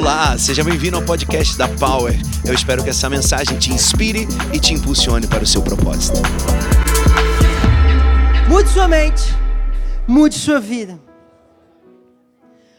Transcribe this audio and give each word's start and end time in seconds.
Olá, 0.00 0.38
seja 0.38 0.64
bem-vindo 0.64 0.96
ao 0.96 1.04
podcast 1.04 1.58
da 1.58 1.68
Power. 1.68 2.14
Eu 2.42 2.54
espero 2.54 2.82
que 2.82 2.88
essa 2.88 3.06
mensagem 3.10 3.58
te 3.58 3.70
inspire 3.70 4.20
e 4.50 4.58
te 4.58 4.72
impulsione 4.72 5.26
para 5.26 5.44
o 5.44 5.46
seu 5.46 5.60
propósito. 5.60 6.16
Mude 8.48 8.70
sua 8.70 8.88
mente, 8.88 9.24
mude 10.08 10.36
sua 10.36 10.58
vida. 10.58 10.98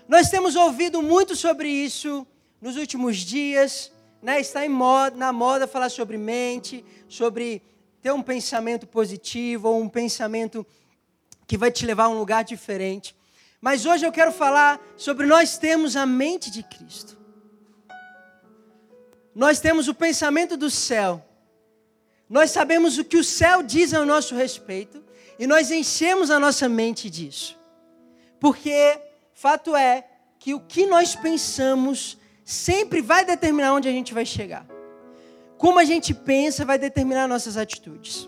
Nós 0.07 0.31
temos 0.31 0.55
ouvido 0.55 1.03
muito 1.03 1.35
sobre 1.35 1.69
isso 1.69 2.25
nos 2.59 2.75
últimos 2.75 3.17
dias, 3.17 3.91
né? 4.19 4.41
Está 4.41 4.67
moda, 4.67 5.15
na 5.15 5.31
moda 5.31 5.67
falar 5.67 5.89
sobre 5.89 6.17
mente, 6.17 6.83
sobre 7.07 7.61
ter 8.01 8.11
um 8.11 8.23
pensamento 8.23 8.87
positivo 8.87 9.69
ou 9.69 9.79
um 9.79 9.87
pensamento 9.87 10.65
que 11.45 11.55
vai 11.55 11.69
te 11.69 11.85
levar 11.85 12.05
a 12.05 12.09
um 12.09 12.17
lugar 12.17 12.43
diferente. 12.43 13.15
Mas 13.61 13.85
hoje 13.85 14.03
eu 14.03 14.11
quero 14.11 14.31
falar 14.31 14.81
sobre 14.97 15.27
nós 15.27 15.57
termos 15.57 15.95
a 15.95 16.05
mente 16.05 16.49
de 16.49 16.63
Cristo. 16.63 17.15
Nós 19.35 19.59
temos 19.59 19.87
o 19.87 19.93
pensamento 19.93 20.57
do 20.57 20.69
céu. 20.69 21.23
Nós 22.27 22.49
sabemos 22.49 22.97
o 22.97 23.05
que 23.05 23.17
o 23.17 23.23
céu 23.23 23.61
diz 23.61 23.93
ao 23.93 24.05
nosso 24.05 24.35
respeito 24.35 25.03
e 25.37 25.45
nós 25.45 25.69
enchemos 25.69 26.31
a 26.31 26.39
nossa 26.39 26.67
mente 26.67 27.09
disso. 27.09 27.59
Porque 28.39 28.99
fato 29.33 29.75
é 29.75 30.07
que 30.39 30.55
o 30.55 30.59
que 30.59 30.87
nós 30.87 31.15
pensamos 31.15 32.17
sempre 32.43 32.99
vai 32.99 33.23
determinar 33.23 33.73
onde 33.73 33.87
a 33.87 33.91
gente 33.91 34.13
vai 34.13 34.25
chegar. 34.25 34.65
Como 35.55 35.77
a 35.77 35.85
gente 35.85 36.15
pensa 36.15 36.65
vai 36.65 36.79
determinar 36.79 37.27
nossas 37.27 37.57
atitudes. 37.57 38.27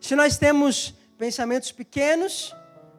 Se 0.00 0.16
nós 0.16 0.36
temos 0.36 0.92
pensamentos 1.16 1.70
pequenos, 1.70 2.52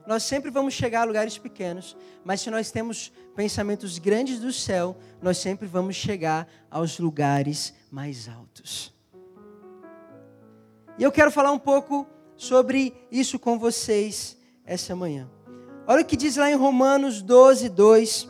nós 0.05 0.23
sempre 0.23 0.51
vamos 0.51 0.73
chegar 0.73 1.01
a 1.01 1.05
lugares 1.05 1.37
pequenos, 1.37 1.95
mas 2.23 2.41
se 2.41 2.49
nós 2.49 2.71
temos 2.71 3.11
pensamentos 3.35 3.97
grandes 3.97 4.39
do 4.39 4.51
céu, 4.51 4.97
nós 5.21 5.37
sempre 5.37 5.67
vamos 5.67 5.95
chegar 5.95 6.47
aos 6.69 6.99
lugares 6.99 7.73
mais 7.89 8.27
altos. 8.27 8.93
E 10.97 11.03
eu 11.03 11.11
quero 11.11 11.31
falar 11.31 11.51
um 11.51 11.59
pouco 11.59 12.07
sobre 12.35 12.93
isso 13.11 13.39
com 13.39 13.57
vocês 13.57 14.37
essa 14.65 14.95
manhã. 14.95 15.29
Olha 15.87 16.01
o 16.01 16.05
que 16.05 16.15
diz 16.15 16.35
lá 16.35 16.49
em 16.49 16.55
Romanos 16.55 17.21
12, 17.21 17.69
2. 17.69 18.29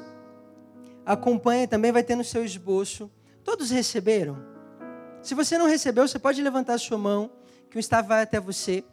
Acompanha, 1.05 1.67
também 1.67 1.91
vai 1.91 2.03
ter 2.03 2.15
no 2.15 2.23
seu 2.23 2.45
esboço. 2.45 3.11
Todos 3.43 3.69
receberam? 3.69 4.37
Se 5.21 5.35
você 5.35 5.58
não 5.58 5.67
recebeu, 5.67 6.08
você 6.08 6.17
pode 6.17 6.41
levantar 6.41 6.75
a 6.75 6.77
sua 6.77 6.97
mão, 6.97 7.31
que 7.69 7.77
o 7.77 7.80
staff 7.80 8.08
vai 8.08 8.21
até 8.21 8.39
você. 8.39 8.83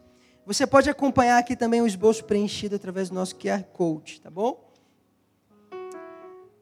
Você 0.45 0.65
pode 0.65 0.89
acompanhar 0.89 1.37
aqui 1.37 1.55
também 1.55 1.81
o 1.81 1.87
esboço 1.87 2.23
preenchido 2.23 2.75
através 2.75 3.09
do 3.09 3.15
nosso 3.15 3.35
QR 3.35 3.63
Code, 3.71 4.19
tá 4.21 4.29
bom? 4.29 4.71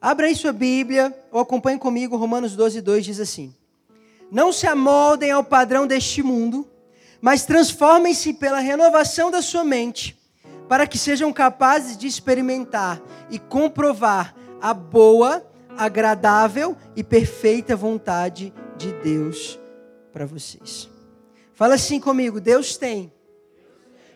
Abra 0.02 0.28
aí 0.28 0.36
sua 0.36 0.52
Bíblia 0.52 1.18
ou 1.32 1.40
acompanhe 1.40 1.80
comigo, 1.80 2.18
Romanos 2.18 2.56
12, 2.56 2.82
2 2.82 3.06
diz 3.06 3.20
assim: 3.20 3.56
Não 4.30 4.52
se 4.52 4.68
amoldem 4.68 5.32
ao 5.32 5.44
padrão 5.44 5.88
deste 5.88 6.22
mundo, 6.22 6.70
mas 7.22 7.46
transformem-se 7.46 8.34
pela 8.34 8.60
renovação 8.60 9.32
da 9.32 9.42
sua 9.42 9.64
mente, 9.64 10.18
para 10.68 10.86
que 10.86 10.98
sejam 10.98 11.32
capazes 11.32 11.98
de 11.98 12.06
experimentar 12.06 13.02
e 13.30 13.40
comprovar 13.40 14.36
a 14.62 14.74
boa, 14.74 15.46
agradável 15.78 16.76
e 16.98 17.04
perfeita 17.04 17.78
vontade 17.78 18.54
de 18.78 18.92
Deus 18.94 19.58
para 20.12 20.26
vocês. 20.26 20.90
Fala 21.54 21.76
assim 21.76 22.00
comigo: 22.00 22.42
Deus 22.42 22.76
tem 22.76 23.12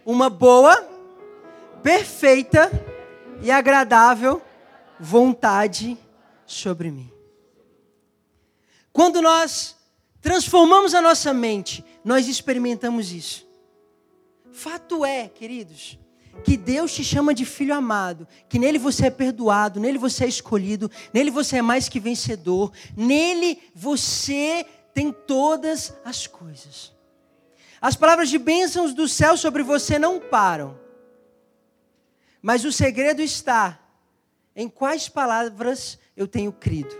uma 0.06 0.30
boa, 0.30 0.76
perfeita 1.82 2.72
e 3.42 3.52
agradável 3.52 4.42
vontade 5.00 5.98
sobre 6.46 6.92
mim. 6.92 7.12
Quando 8.92 9.22
nós 9.22 9.76
transformamos 10.22 10.94
a 10.94 11.02
nossa 11.02 11.34
mente, 11.34 11.84
nós 12.04 12.28
experimentamos 12.28 13.12
isso. 13.12 13.48
Fato 14.52 15.04
é, 15.04 15.28
queridos, 15.28 15.98
que 16.44 16.56
Deus 16.56 16.94
te 16.94 17.04
chama 17.04 17.34
de 17.34 17.44
filho 17.44 17.74
amado, 17.74 18.28
que 18.48 18.60
nele 18.60 18.78
você 18.78 19.08
é 19.08 19.10
perdoado, 19.10 19.80
nele 19.80 19.98
você 19.98 20.26
é 20.26 20.28
escolhido, 20.28 20.90
nele 21.14 21.32
você 21.32 21.58
é 21.58 21.62
mais 21.62 21.90
que 21.90 22.00
vencedor, 22.00 22.72
nele 22.96 23.62
você 23.74 24.66
tem 24.94 25.12
todas 25.12 25.94
as 26.06 26.28
coisas. 26.28 26.93
As 27.84 27.98
palavras 27.98 28.30
de 28.30 28.38
bênçãos 28.38 28.94
do 28.94 29.10
céu 29.10 29.36
sobre 29.36 29.62
você 29.62 30.00
não 30.00 30.18
param. 30.18 30.80
Mas 32.42 32.64
o 32.64 32.72
segredo 32.72 33.22
está 33.22 33.78
em 34.56 34.70
quais 34.70 35.10
palavras 35.10 36.00
eu 36.16 36.26
tenho 36.26 36.54
crido. 36.54 36.96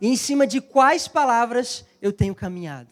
E 0.00 0.06
em 0.06 0.16
cima 0.16 0.46
de 0.46 0.60
quais 0.60 1.08
palavras 1.08 1.84
eu 2.00 2.12
tenho 2.12 2.32
caminhado. 2.32 2.90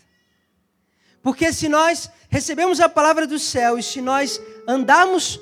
Porque 1.22 1.52
se 1.52 1.68
nós 1.68 2.10
recebemos 2.28 2.80
a 2.80 2.88
palavra 2.88 3.24
do 3.24 3.38
céu 3.38 3.78
e 3.78 3.82
se 3.82 4.00
nós 4.00 4.42
andarmos 4.66 5.40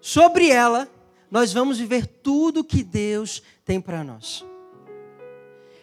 sobre 0.00 0.50
ela, 0.50 0.88
nós 1.28 1.52
vamos 1.52 1.78
viver 1.78 2.06
tudo 2.06 2.62
que 2.62 2.84
Deus 2.84 3.42
tem 3.64 3.80
para 3.80 4.04
nós. 4.04 4.46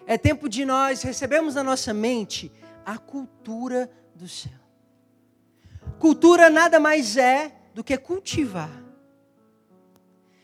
É 0.05 0.17
tempo 0.17 0.47
de 0.47 0.63
nós 0.63 1.01
recebermos 1.01 1.55
na 1.55 1.63
nossa 1.63 1.93
mente 1.93 2.49
a 2.85 2.97
cultura 2.97 3.91
do 4.15 4.29
céu. 4.29 4.66
Cultura 5.99 6.49
nada 6.49 6.79
mais 6.79 7.17
é 7.17 7.51
do 7.73 7.83
que 7.83 7.97
cultivar. 7.97 8.83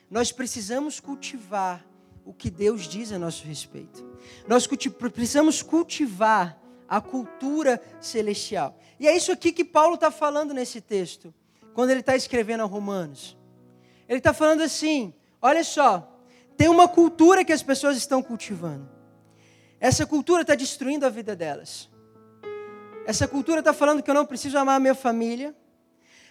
Nós 0.10 0.32
precisamos 0.32 1.00
cultivar 1.00 1.86
o 2.26 2.34
que 2.34 2.50
Deus 2.50 2.88
diz 2.88 3.12
a 3.12 3.20
nosso 3.20 3.46
respeito. 3.46 4.04
Nós 4.48 4.68
precisamos 4.68 5.62
cultivar 5.62 6.60
a 6.88 7.02
cultura 7.02 7.82
celestial. 8.00 8.78
E 9.00 9.08
é 9.08 9.16
isso 9.16 9.32
aqui 9.32 9.52
que 9.52 9.66
Paulo 9.66 9.96
está 9.96 10.12
falando 10.12 10.54
nesse 10.54 10.80
texto, 10.80 11.34
quando 11.74 11.90
ele 11.90 12.00
está 12.00 12.16
escrevendo 12.16 12.62
a 12.62 12.68
Romanos. 12.68 13.38
Ele 14.08 14.20
está 14.20 14.34
falando 14.34 14.62
assim: 14.62 15.14
olha 15.42 15.64
só, 15.64 16.20
tem 16.56 16.70
uma 16.70 16.88
cultura 16.88 17.44
que 17.44 17.54
as 17.54 17.64
pessoas 17.64 17.98
estão 17.98 18.22
cultivando. 18.22 18.88
Essa 19.80 20.06
cultura 20.06 20.44
está 20.44 20.56
destruindo 20.56 21.06
a 21.06 21.10
vida 21.10 21.36
delas. 21.36 21.90
Essa 23.06 23.28
cultura 23.28 23.60
está 23.60 23.74
falando 23.74 24.02
que 24.02 24.10
eu 24.10 24.16
não 24.16 24.26
preciso 24.26 24.58
amar 24.58 24.78
a 24.78 24.80
minha 24.80 24.96
família. 24.96 25.56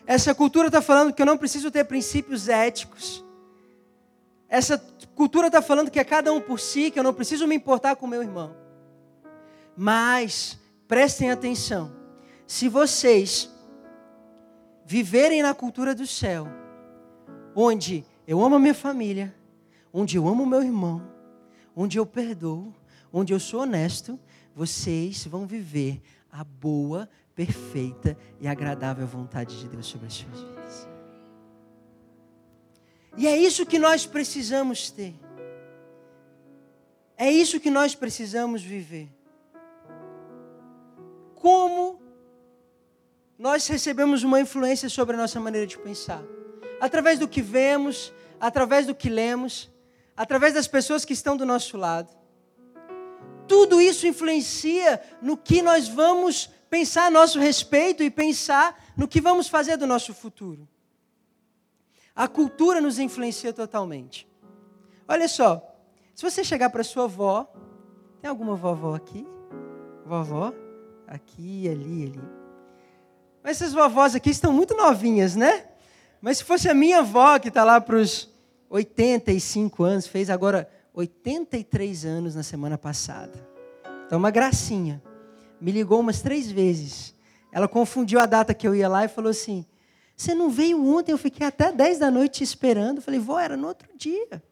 Essa 0.07 0.35
cultura 0.35 0.69
está 0.69 0.81
falando 0.81 1.13
que 1.13 1.21
eu 1.21 1.27
não 1.27 1.37
preciso 1.37 1.71
ter 1.71 1.85
princípios 1.85 2.49
éticos. 2.49 3.25
Essa 4.49 4.79
cultura 5.15 5.47
está 5.47 5.63
falando 5.63 5.91
que 5.91 5.99
é 5.99 6.05
cada 6.05 6.33
um 6.33 6.41
por 6.41 6.59
si, 6.59 6.91
que 6.91 6.99
eu 6.99 7.03
não 7.03 7.15
preciso 7.15 7.47
me 7.47 7.55
importar 7.55 7.97
com 7.97 8.07
meu 8.07 8.23
irmão. 8.23 8.55
Mas, 9.77 10.59
prestem 10.89 11.31
atenção: 11.31 11.95
se 12.47 12.69
vocês 12.69 13.51
viverem 14.85 15.43
na 15.43 15.55
cultura 15.55 15.95
do 15.95 16.07
céu, 16.07 16.47
onde 17.55 18.05
eu 18.27 18.43
amo 18.43 18.57
a 18.57 18.59
minha 18.59 18.75
família, 18.75 19.35
onde 19.93 20.17
eu 20.17 20.27
amo 20.27 20.45
meu 20.45 20.63
irmão, 20.63 21.03
onde 21.75 21.99
eu 21.99 22.05
perdoo, 22.05 22.75
onde 23.13 23.33
eu 23.33 23.41
sou 23.41 23.61
honesto, 23.61 24.19
vocês 24.55 25.27
vão 25.27 25.47
viver 25.47 26.03
a 26.33 26.43
boa, 26.43 27.09
perfeita 27.35 28.17
e 28.41 28.49
agradável 28.49 29.07
vontade 29.07 29.61
de 29.61 29.69
Deus 29.69 29.87
sobre 29.87 30.07
as 30.07 30.15
suas 30.15 30.41
vidas. 30.41 30.89
E 33.19 33.27
é 33.27 33.37
isso 33.37 33.67
que 33.67 33.79
nós 33.79 34.07
precisamos 34.07 34.91
ter. 34.91 35.15
É 37.19 37.31
isso 37.31 37.61
que 37.61 37.71
nós 37.71 37.95
precisamos 37.95 38.63
viver. 38.63 39.11
Como 41.35 42.01
nós 43.39 43.67
recebemos 43.67 44.23
uma 44.23 44.41
influência 44.41 44.89
sobre 44.89 45.15
a 45.15 45.19
nossa 45.19 45.39
maneira 45.39 45.67
de 45.67 45.77
pensar? 45.77 46.23
Através 46.81 47.19
do 47.19 47.29
que 47.29 47.43
vemos, 47.43 48.13
através 48.41 48.87
do 48.87 48.95
que 48.95 49.11
lemos, 49.11 49.71
através 50.17 50.55
das 50.55 50.67
pessoas 50.67 51.05
que 51.05 51.13
estão 51.13 51.37
do 51.37 51.45
nosso 51.45 51.77
lado 51.77 52.22
tudo 53.47 53.81
isso 53.81 54.07
influencia 54.07 55.01
no 55.21 55.37
que 55.37 55.63
nós 55.63 55.89
vamos 55.89 56.51
pensar 56.71 57.07
a 57.07 57.11
nosso 57.11 57.39
respeito 57.39 58.03
e 58.03 58.11
pensar 58.11 58.93
no 58.97 59.07
que 59.07 59.21
vamos 59.21 59.49
fazer 59.49 59.77
do 59.77 59.87
nosso 59.87 60.15
futuro. 60.15 60.67
A 62.15 62.29
cultura 62.29 62.81
nos 62.81 62.99
influencia 62.99 63.53
totalmente. 63.53 64.29
Olha 65.09 65.29
só, 65.29 65.77
se 66.15 66.23
você 66.23 66.45
chegar 66.45 66.71
para 66.71 66.85
sua 66.85 67.05
avó, 67.05 67.51
tem 68.21 68.29
alguma 68.29 68.55
vovó 68.55 68.95
aqui? 68.95 69.27
Vovó? 70.05 70.53
Aqui, 71.07 71.69
ali, 71.69 72.05
ali. 72.07 72.43
Mas 73.43 73.61
essas 73.61 73.73
vovós 73.73 74.15
aqui 74.15 74.31
estão 74.31 74.53
muito 74.53 74.75
novinhas, 74.77 75.35
né? 75.35 75.67
Mas 76.21 76.39
se 76.39 76.45
fosse 76.45 76.69
a 76.69 76.75
minha 76.75 77.01
avó, 77.01 77.39
que 77.39 77.49
está 77.49 77.65
lá 77.65 77.81
para 77.81 77.97
os 77.97 78.31
85 78.71 79.83
anos, 79.83 80.07
fez 80.07 80.31
agora 80.31 80.71
83 80.95 82.05
anos 82.05 82.35
na 82.35 82.43
semana 82.43 82.77
passada. 82.77 83.49
Então, 84.07 84.19
uma 84.19 84.31
gracinha. 84.31 85.03
Me 85.61 85.71
ligou 85.71 86.01
umas 86.01 86.21
três 86.21 86.51
vezes. 86.51 87.15
Ela 87.53 87.69
confundiu 87.69 88.19
a 88.19 88.27
data 88.27 88.53
que 88.53 88.67
eu 88.67 88.75
ia 88.75 88.89
lá 88.89 89.05
e 89.05 89.09
falou 89.09 89.31
assim: 89.31 89.65
Você 90.17 90.35
não 90.35 90.51
veio 90.51 90.85
ontem? 90.85 91.13
Eu 91.13 91.19
fiquei 91.19 91.47
até 91.47 91.71
10 91.71 91.99
da 91.99 92.11
noite 92.11 92.43
esperando. 92.43 92.97
Eu 92.97 93.03
falei: 93.03 93.21
Vó, 93.21 93.39
era 93.39 93.57
no 93.57 93.69
outro 93.69 93.89
dia. 93.97 94.43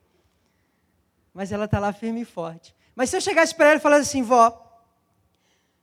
Mas 1.32 1.52
ela 1.52 1.64
está 1.64 1.78
lá 1.78 1.92
firme 1.92 2.22
e 2.22 2.25
forte. 2.25 2.75
Mas 2.94 3.10
se 3.10 3.16
eu 3.16 3.20
chegasse 3.20 3.54
para 3.54 3.69
ela 3.69 3.76
e 3.76 3.81
falasse 3.81 4.02
assim, 4.02 4.22
vó, 4.22 4.82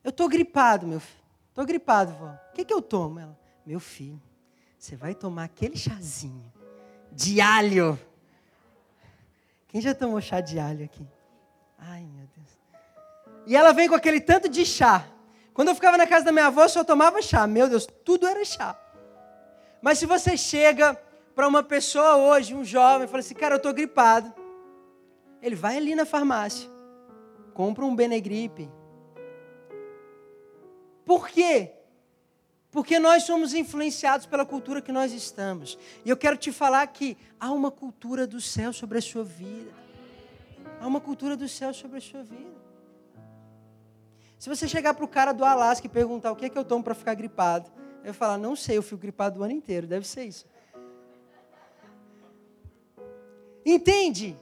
eu 0.03 0.09
estou 0.09 0.27
gripado, 0.27 0.85
meu 0.85 0.99
filho. 0.99 1.23
Estou 1.49 1.65
gripado, 1.65 2.13
vó. 2.13 2.27
O 2.27 2.53
que, 2.53 2.63
que 2.63 2.73
eu 2.73 2.81
tomo? 2.81 3.19
Ela, 3.19 3.37
meu 3.65 3.79
filho, 3.79 4.21
você 4.77 4.95
vai 4.95 5.15
tomar 5.15 5.45
aquele 5.45 5.75
chazinho 5.75 6.51
de 7.11 7.41
alho. 7.41 7.99
Quem 9.77 9.81
já 9.83 9.93
tomou 9.93 10.19
chá 10.19 10.41
de 10.41 10.57
alho 10.57 10.85
aqui? 10.85 11.05
Ai, 11.77 12.01
meu 12.01 12.25
Deus. 12.35 12.59
E 13.45 13.55
ela 13.55 13.71
vem 13.73 13.87
com 13.87 13.93
aquele 13.93 14.19
tanto 14.19 14.49
de 14.49 14.65
chá. 14.65 15.05
Quando 15.53 15.67
eu 15.67 15.75
ficava 15.75 15.95
na 15.95 16.07
casa 16.07 16.25
da 16.25 16.31
minha 16.31 16.47
avó, 16.47 16.63
eu 16.63 16.69
só 16.69 16.83
tomava 16.83 17.21
chá. 17.21 17.45
Meu 17.45 17.69
Deus, 17.69 17.85
tudo 18.03 18.25
era 18.25 18.43
chá. 18.43 18.75
Mas 19.79 19.99
se 19.99 20.07
você 20.07 20.35
chega 20.35 20.99
para 21.35 21.47
uma 21.47 21.61
pessoa 21.61 22.15
hoje, 22.15 22.55
um 22.55 22.65
jovem, 22.65 23.05
e 23.05 23.07
fala 23.07 23.19
assim, 23.19 23.35
cara, 23.35 23.53
eu 23.53 23.57
estou 23.57 23.71
gripado. 23.71 24.33
Ele 25.43 25.53
vai 25.53 25.77
ali 25.77 25.93
na 25.93 26.07
farmácia, 26.07 26.67
compra 27.53 27.85
um 27.85 27.95
Benegripe. 27.95 28.71
Por 31.05 31.29
quê? 31.29 31.75
Porque 32.77 32.99
nós 32.99 33.23
somos 33.23 33.55
influenciados 33.55 34.27
pela 34.27 34.45
cultura 34.45 34.83
que 34.83 34.91
nós 34.91 35.11
estamos. 35.11 35.79
E 36.05 36.11
eu 36.11 36.15
quero 36.15 36.37
te 36.37 36.51
falar 36.51 36.85
que 36.85 37.17
há 37.39 37.51
uma 37.51 37.71
cultura 37.71 38.27
do 38.27 38.39
céu 38.39 38.71
sobre 38.71 38.99
a 38.99 39.01
sua 39.01 39.23
vida. 39.23 39.71
Há 40.79 40.85
uma 40.85 41.01
cultura 41.01 41.35
do 41.35 41.49
céu 41.49 41.73
sobre 41.73 41.97
a 41.97 42.01
sua 42.01 42.21
vida. 42.21 42.55
Se 44.37 44.47
você 44.47 44.67
chegar 44.67 44.93
para 44.93 45.03
o 45.03 45.07
cara 45.07 45.31
do 45.31 45.43
Alasca 45.43 45.87
e 45.87 45.89
perguntar 45.89 46.31
o 46.31 46.35
que 46.35 46.45
é 46.45 46.49
que 46.49 46.55
eu 46.55 46.63
tomo 46.63 46.83
para 46.83 46.93
ficar 46.93 47.15
gripado, 47.15 47.67
eu 48.03 48.13
falar, 48.13 48.37
não 48.37 48.55
sei, 48.55 48.77
eu 48.77 48.83
fico 48.83 49.01
gripado 49.01 49.39
o 49.39 49.43
ano 49.43 49.53
inteiro, 49.53 49.87
deve 49.87 50.07
ser 50.07 50.25
isso. 50.25 50.45
Entende? 53.65 54.37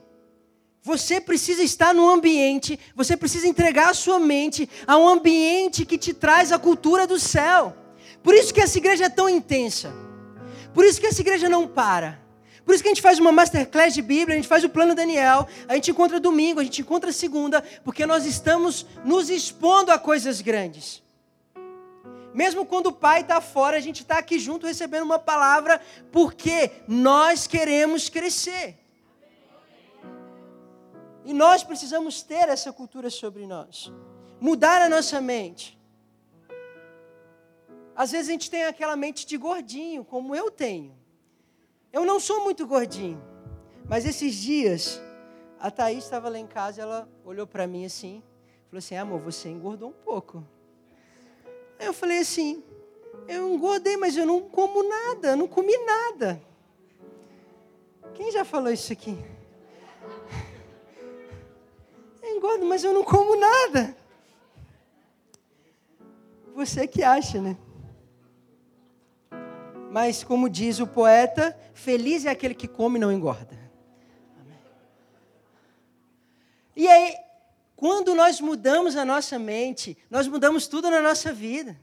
Você 0.82 1.22
precisa 1.22 1.62
estar 1.62 1.94
num 1.94 2.10
ambiente, 2.10 2.78
você 2.94 3.16
precisa 3.16 3.48
entregar 3.48 3.88
a 3.88 3.94
sua 3.94 4.20
mente 4.20 4.68
a 4.86 4.98
um 4.98 5.08
ambiente 5.08 5.86
que 5.86 5.96
te 5.96 6.12
traz 6.12 6.52
a 6.52 6.58
cultura 6.58 7.06
do 7.06 7.18
céu. 7.18 7.85
Por 8.26 8.34
isso 8.34 8.52
que 8.52 8.60
essa 8.60 8.76
igreja 8.76 9.04
é 9.04 9.08
tão 9.08 9.28
intensa. 9.28 9.94
Por 10.74 10.84
isso 10.84 11.00
que 11.00 11.06
essa 11.06 11.20
igreja 11.20 11.48
não 11.48 11.68
para. 11.68 12.20
Por 12.64 12.74
isso 12.74 12.82
que 12.82 12.88
a 12.88 12.92
gente 12.92 13.00
faz 13.00 13.20
uma 13.20 13.30
masterclass 13.30 13.94
de 13.94 14.02
Bíblia, 14.02 14.34
a 14.34 14.36
gente 14.36 14.48
faz 14.48 14.64
o 14.64 14.68
plano 14.68 14.96
Daniel, 14.96 15.46
a 15.68 15.76
gente 15.76 15.92
encontra 15.92 16.18
domingo, 16.18 16.58
a 16.58 16.64
gente 16.64 16.80
encontra 16.80 17.12
segunda, 17.12 17.62
porque 17.84 18.04
nós 18.04 18.26
estamos 18.26 18.84
nos 19.04 19.30
expondo 19.30 19.92
a 19.92 19.98
coisas 19.98 20.40
grandes. 20.40 21.04
Mesmo 22.34 22.66
quando 22.66 22.88
o 22.88 22.92
pai 22.92 23.20
está 23.20 23.40
fora, 23.40 23.76
a 23.76 23.80
gente 23.80 24.00
está 24.02 24.18
aqui 24.18 24.40
junto 24.40 24.66
recebendo 24.66 25.04
uma 25.04 25.20
palavra, 25.20 25.80
porque 26.10 26.72
nós 26.88 27.46
queremos 27.46 28.08
crescer. 28.08 28.76
E 31.24 31.32
nós 31.32 31.62
precisamos 31.62 32.24
ter 32.24 32.48
essa 32.48 32.72
cultura 32.72 33.08
sobre 33.08 33.46
nós, 33.46 33.92
mudar 34.40 34.82
a 34.82 34.88
nossa 34.88 35.20
mente. 35.20 35.75
Às 37.96 38.12
vezes 38.12 38.28
a 38.28 38.32
gente 38.32 38.50
tem 38.50 38.64
aquela 38.64 38.94
mente 38.94 39.26
de 39.26 39.38
gordinho, 39.38 40.04
como 40.04 40.36
eu 40.36 40.50
tenho. 40.50 40.94
Eu 41.90 42.04
não 42.04 42.20
sou 42.20 42.44
muito 42.44 42.66
gordinho, 42.66 43.22
mas 43.88 44.04
esses 44.04 44.34
dias 44.34 45.00
a 45.58 45.70
Thaís 45.70 46.04
estava 46.04 46.28
lá 46.28 46.38
em 46.38 46.46
casa, 46.46 46.82
ela 46.82 47.08
olhou 47.24 47.46
para 47.46 47.66
mim 47.66 47.86
assim, 47.86 48.22
falou 48.68 48.78
assim: 48.80 48.96
"Amor, 48.96 49.20
você 49.20 49.48
engordou 49.48 49.88
um 49.88 49.94
pouco". 50.04 50.46
Aí 51.78 51.86
eu 51.86 51.94
falei 51.94 52.18
assim: 52.18 52.62
"Eu 53.26 53.48
engordei, 53.54 53.96
mas 53.96 54.14
eu 54.14 54.26
não 54.26 54.42
como 54.42 54.82
nada, 54.82 55.34
não 55.34 55.48
comi 55.48 55.74
nada". 55.78 56.38
Quem 58.12 58.30
já 58.30 58.44
falou 58.44 58.70
isso 58.70 58.92
aqui? 58.92 59.16
Eu 62.22 62.36
engordo, 62.36 62.66
mas 62.66 62.84
eu 62.84 62.92
não 62.92 63.02
como 63.02 63.36
nada. 63.36 63.96
Você 66.54 66.86
que 66.86 67.02
acha, 67.02 67.40
né? 67.40 67.56
Mas, 69.90 70.22
como 70.22 70.48
diz 70.48 70.80
o 70.80 70.86
poeta, 70.86 71.56
feliz 71.72 72.26
é 72.26 72.30
aquele 72.30 72.54
que 72.54 72.68
come 72.68 72.98
e 72.98 73.00
não 73.00 73.12
engorda. 73.12 73.58
Amém. 74.40 74.58
E 76.74 76.88
aí, 76.88 77.14
quando 77.74 78.14
nós 78.14 78.40
mudamos 78.40 78.96
a 78.96 79.04
nossa 79.04 79.38
mente, 79.38 79.96
nós 80.10 80.26
mudamos 80.26 80.66
tudo 80.66 80.90
na 80.90 81.00
nossa 81.00 81.32
vida. 81.32 81.78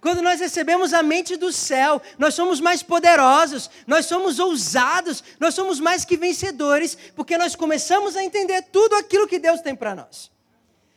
Quando 0.00 0.22
nós 0.22 0.40
recebemos 0.40 0.94
a 0.94 1.02
mente 1.02 1.36
do 1.36 1.52
céu, 1.52 2.00
nós 2.18 2.34
somos 2.34 2.58
mais 2.58 2.82
poderosos, 2.82 3.70
nós 3.86 4.06
somos 4.06 4.38
ousados, 4.38 5.22
nós 5.38 5.54
somos 5.54 5.78
mais 5.78 6.06
que 6.06 6.16
vencedores, 6.16 6.96
porque 7.14 7.36
nós 7.36 7.54
começamos 7.54 8.16
a 8.16 8.24
entender 8.24 8.62
tudo 8.72 8.96
aquilo 8.96 9.28
que 9.28 9.38
Deus 9.38 9.60
tem 9.60 9.74
para 9.74 9.94
nós. 9.94 10.30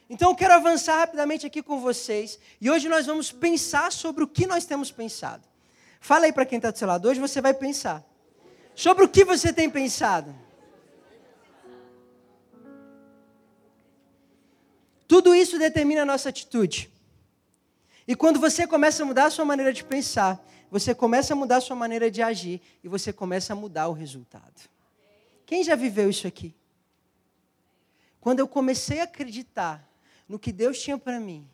Então 0.10 0.32
eu 0.32 0.36
quero 0.36 0.54
avançar 0.54 1.00
rapidamente 1.00 1.46
aqui 1.46 1.62
com 1.62 1.82
vocês, 1.82 2.40
e 2.62 2.72
hoje 2.72 2.88
nós 2.88 3.06
vamos 3.06 3.30
pensar 3.30 3.92
sobre 3.92 4.24
o 4.24 4.28
que 4.28 4.48
nós 4.48 4.64
temos 4.64 4.90
pensado. 4.90 5.53
Fala 6.04 6.26
aí 6.26 6.34
para 6.34 6.46
quem 6.46 6.58
está 6.58 6.70
do 6.70 6.78
seu 6.78 6.86
lado. 6.86 7.08
Hoje 7.08 7.18
você 7.18 7.40
vai 7.40 7.54
pensar. 7.54 8.04
Sobre 8.76 9.06
o 9.06 9.08
que 9.08 9.24
você 9.24 9.54
tem 9.54 9.70
pensado? 9.70 10.36
Tudo 15.08 15.34
isso 15.34 15.58
determina 15.58 16.02
a 16.02 16.06
nossa 16.06 16.28
atitude. 16.28 16.92
E 18.06 18.18
quando 18.18 18.38
você 18.38 18.68
começa 18.68 19.02
a 19.02 19.06
mudar 19.06 19.28
a 19.28 19.30
sua 19.30 19.46
maneira 19.46 19.72
de 19.72 19.82
pensar, 19.82 20.46
você 20.70 20.94
começa 20.94 21.32
a 21.32 21.38
mudar 21.38 21.58
a 21.58 21.62
sua 21.62 21.76
maneira 21.78 22.12
de 22.12 22.22
agir 22.22 22.62
e 22.84 22.90
você 22.90 23.14
começa 23.14 23.54
a 23.54 23.56
mudar 23.56 23.88
o 23.88 23.94
resultado. 23.94 24.70
Quem 25.46 25.64
já 25.64 25.74
viveu 25.74 26.10
isso 26.10 26.28
aqui? 26.28 26.54
Quando 28.20 28.42
eu 28.42 28.48
comecei 28.48 29.00
a 29.00 29.06
acreditar 29.06 29.90
no 30.28 30.38
que 30.38 30.52
Deus 30.52 30.82
tinha 30.82 30.98
para 30.98 31.18
mim, 31.18 31.48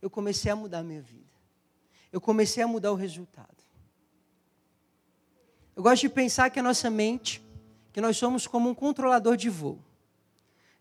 eu 0.00 0.10
comecei 0.10 0.50
a 0.50 0.56
mudar 0.56 0.80
a 0.80 0.82
minha 0.82 1.02
vida. 1.02 1.30
Eu 2.10 2.20
comecei 2.20 2.64
a 2.64 2.66
mudar 2.66 2.90
o 2.90 2.96
resultado. 2.96 3.51
Eu 5.74 5.82
gosto 5.82 6.02
de 6.02 6.08
pensar 6.08 6.50
que 6.50 6.60
a 6.60 6.62
nossa 6.62 6.90
mente, 6.90 7.42
que 7.92 8.00
nós 8.00 8.16
somos 8.16 8.46
como 8.46 8.68
um 8.68 8.74
controlador 8.74 9.36
de 9.36 9.48
voo. 9.48 9.82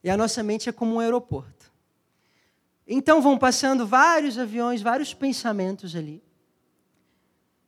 E 0.03 0.09
a 0.09 0.17
nossa 0.17 0.43
mente 0.43 0.67
é 0.67 0.71
como 0.71 0.95
um 0.95 0.99
aeroporto. 0.99 1.71
Então 2.85 3.21
vão 3.21 3.37
passando 3.37 3.87
vários 3.87 4.37
aviões, 4.37 4.81
vários 4.81 5.13
pensamentos 5.13 5.95
ali 5.95 6.21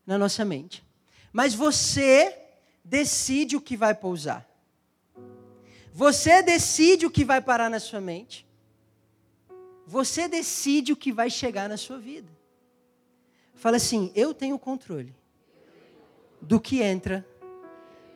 na 0.06 0.18
nossa 0.18 0.44
mente. 0.44 0.84
Mas 1.32 1.54
você 1.54 2.38
decide 2.84 3.56
o 3.56 3.62
que 3.62 3.78
vai 3.78 3.96
pousar. 3.96 4.46
Você 5.94 6.42
decide 6.42 7.06
o 7.06 7.12
que 7.12 7.24
vai 7.24 7.40
parar 7.40 7.70
na 7.70 7.80
sua 7.80 8.02
mente. 8.02 8.46
Você 9.86 10.28
decide 10.28 10.92
o 10.92 10.98
que 10.98 11.12
vai 11.12 11.30
chegar 11.30 11.70
na 11.70 11.78
sua 11.78 12.00
vida. 12.00 12.30
Fala 13.54 13.78
assim: 13.78 14.12
eu 14.16 14.34
tenho 14.34 14.58
controle 14.60 15.16
do 16.44 16.60
que 16.60 16.82
entra 16.82 17.26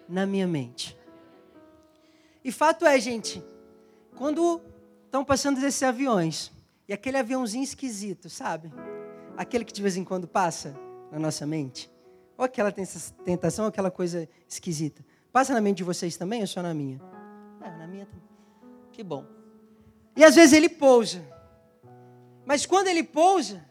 na 0.07 0.25
minha 0.25 0.47
mente. 0.47 0.97
E 2.43 2.51
fato 2.51 2.85
é, 2.85 2.99
gente, 2.99 3.43
quando 4.15 4.61
estão 5.05 5.23
passando 5.23 5.63
esses 5.63 5.81
aviões, 5.81 6.51
e 6.87 6.93
aquele 6.93 7.17
aviãozinho 7.17 7.63
esquisito, 7.63 8.29
sabe? 8.29 8.71
Aquele 9.35 9.65
que 9.65 9.73
de 9.73 9.81
vez 9.81 9.97
em 9.97 10.03
quando 10.03 10.27
passa 10.27 10.75
na 11.11 11.19
nossa 11.19 11.45
mente. 11.45 11.91
Ou 12.37 12.45
aquela 12.45 12.71
tentação, 12.71 13.65
ou 13.65 13.69
aquela 13.69 13.91
coisa 13.91 14.29
esquisita. 14.47 15.03
Passa 15.31 15.53
na 15.53 15.61
mente 15.61 15.77
de 15.77 15.83
vocês 15.83 16.15
também 16.15 16.41
ou 16.41 16.47
só 16.47 16.61
na 16.61 16.73
minha? 16.73 17.01
É, 17.61 17.69
na 17.77 17.87
minha 17.87 18.05
também. 18.05 18.27
Que 18.91 19.03
bom. 19.03 19.25
E 20.15 20.23
às 20.23 20.35
vezes 20.35 20.53
ele 20.53 20.69
pousa. 20.69 21.21
Mas 22.45 22.65
quando 22.65 22.87
ele 22.87 23.03
pousa, 23.03 23.63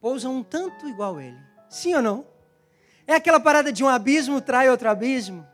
pousa 0.00 0.28
um 0.28 0.42
tanto 0.42 0.88
igual 0.88 1.20
ele. 1.20 1.38
Sim 1.68 1.94
ou 1.94 2.02
não? 2.02 2.33
É 3.06 3.14
aquela 3.14 3.40
parada 3.40 3.72
de 3.72 3.84
um 3.84 3.88
abismo 3.88 4.40
trai 4.40 4.70
outro 4.70 4.88
abismo. 4.88 5.46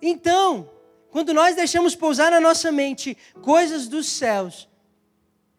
Então, 0.00 0.68
quando 1.10 1.32
nós 1.32 1.56
deixamos 1.56 1.94
pousar 1.94 2.30
na 2.30 2.40
nossa 2.40 2.70
mente 2.70 3.16
coisas 3.40 3.88
dos 3.88 4.06
céus, 4.06 4.68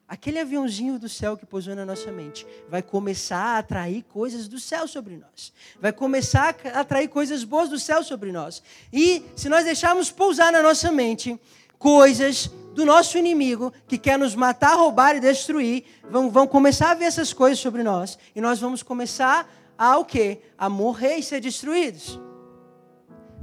aquele 0.08 0.40
aviãozinho 0.40 1.00
do 1.00 1.10
céu 1.10 1.36
que 1.36 1.46
pousou 1.46 1.76
na 1.76 1.86
nossa 1.86 2.12
mente 2.12 2.46
vai 2.70 2.84
começar 2.84 3.38
a 3.38 3.58
atrair 3.58 4.04
coisas 4.04 4.48
do 4.48 4.60
céu 4.60 4.88
sobre 4.88 5.18
nós. 5.18 5.52
Vai 5.80 5.92
começar 5.92 6.56
a 6.74 6.82
atrair 6.82 7.08
coisas 7.08 7.44
boas 7.44 7.70
do 7.70 7.80
céu 7.80 8.04
sobre 8.04 8.32
nós. 8.32 8.62
E 8.94 9.24
se 9.36 9.50
nós 9.50 9.66
deixarmos 9.66 10.12
pousar 10.12 10.52
na 10.52 10.62
nossa 10.62 10.92
mente 10.92 11.40
coisas 11.80 12.48
do 12.74 12.86
nosso 12.86 13.18
inimigo 13.18 13.74
que 13.88 13.98
quer 13.98 14.20
nos 14.20 14.36
matar, 14.36 14.76
roubar 14.76 15.16
e 15.16 15.20
destruir, 15.20 15.86
vão, 16.10 16.30
vão 16.30 16.46
começar 16.46 16.92
a 16.92 16.96
ver 16.96 17.06
essas 17.06 17.32
coisas 17.32 17.60
sobre 17.60 17.82
nós. 17.82 18.20
E 18.36 18.42
nós 18.42 18.60
vamos 18.60 18.84
começar 18.84 19.42
a 19.42 19.65
o 19.78 20.06
quê? 20.06 20.42
A 20.58 20.70
morrer 20.70 21.18
e 21.18 21.24
ser 21.24 21.42
destruídos. 21.42 22.20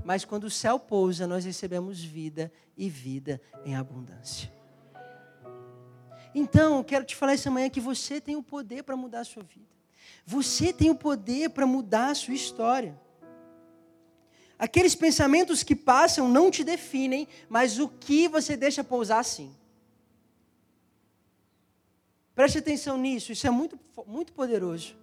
Mas 0.04 0.24
quando 0.24 0.44
o 0.44 0.50
céu 0.50 0.78
pousa, 0.78 1.26
nós 1.26 1.44
recebemos 1.44 2.02
vida 2.02 2.52
e 2.76 2.88
vida 2.88 3.40
em 3.64 3.76
abundância. 3.76 4.52
Então, 6.34 6.78
eu 6.78 6.84
quero 6.84 7.04
te 7.04 7.14
falar 7.14 7.34
essa 7.34 7.50
manhã 7.50 7.68
que 7.68 7.80
você 7.80 8.20
tem 8.20 8.36
o 8.36 8.42
poder 8.42 8.82
para 8.82 8.96
mudar 8.96 9.20
a 9.20 9.24
sua 9.24 9.42
vida. 9.42 9.70
Você 10.24 10.72
tem 10.72 10.90
o 10.90 10.94
poder 10.94 11.50
para 11.50 11.66
mudar 11.66 12.10
a 12.10 12.14
sua 12.14 12.34
história. 12.34 12.98
Aqueles 14.58 14.94
pensamentos 14.94 15.62
que 15.62 15.74
passam 15.74 16.28
não 16.28 16.50
te 16.50 16.64
definem, 16.64 17.28
mas 17.48 17.78
o 17.78 17.88
que 17.88 18.28
você 18.28 18.56
deixa 18.56 18.82
pousar 18.82 19.24
sim. 19.24 19.54
Preste 22.34 22.58
atenção 22.58 22.96
nisso, 22.96 23.32
isso 23.32 23.46
é 23.46 23.50
muito, 23.50 23.78
muito 24.06 24.32
poderoso. 24.32 24.96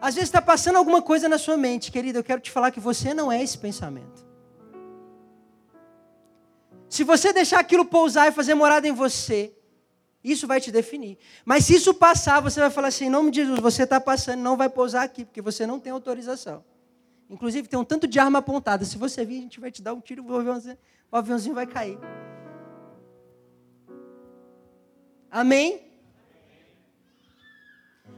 Às 0.00 0.14
vezes 0.14 0.28
está 0.28 0.40
passando 0.40 0.76
alguma 0.76 1.02
coisa 1.02 1.28
na 1.28 1.38
sua 1.38 1.56
mente, 1.56 1.90
querido, 1.90 2.18
eu 2.18 2.24
quero 2.24 2.40
te 2.40 2.50
falar 2.50 2.70
que 2.70 2.80
você 2.80 3.12
não 3.12 3.30
é 3.32 3.42
esse 3.42 3.58
pensamento. 3.58 4.26
Se 6.88 7.04
você 7.04 7.32
deixar 7.32 7.58
aquilo 7.58 7.84
pousar 7.84 8.28
e 8.28 8.32
fazer 8.32 8.54
morada 8.54 8.86
em 8.88 8.92
você, 8.92 9.52
isso 10.22 10.46
vai 10.46 10.60
te 10.60 10.70
definir. 10.70 11.18
Mas 11.44 11.64
se 11.64 11.74
isso 11.74 11.92
passar, 11.92 12.40
você 12.40 12.60
vai 12.60 12.70
falar 12.70 12.88
assim: 12.88 13.06
em 13.06 13.10
nome 13.10 13.30
de 13.30 13.40
Jesus, 13.40 13.60
você 13.60 13.82
está 13.82 14.00
passando, 14.00 14.40
não 14.40 14.56
vai 14.56 14.68
pousar 14.68 15.02
aqui, 15.02 15.24
porque 15.24 15.42
você 15.42 15.66
não 15.66 15.78
tem 15.78 15.92
autorização. 15.92 16.64
Inclusive, 17.28 17.68
tem 17.68 17.78
um 17.78 17.84
tanto 17.84 18.06
de 18.06 18.18
arma 18.18 18.38
apontada. 18.38 18.84
Se 18.84 18.96
você 18.96 19.24
vir, 19.24 19.38
a 19.38 19.42
gente 19.42 19.60
vai 19.60 19.70
te 19.70 19.82
dar 19.82 19.92
um 19.92 20.00
tiro, 20.00 20.24
o 20.24 20.36
aviãozinho, 20.36 20.78
o 21.10 21.16
aviãozinho 21.16 21.54
vai 21.54 21.66
cair. 21.66 21.98
Amém? 25.30 25.82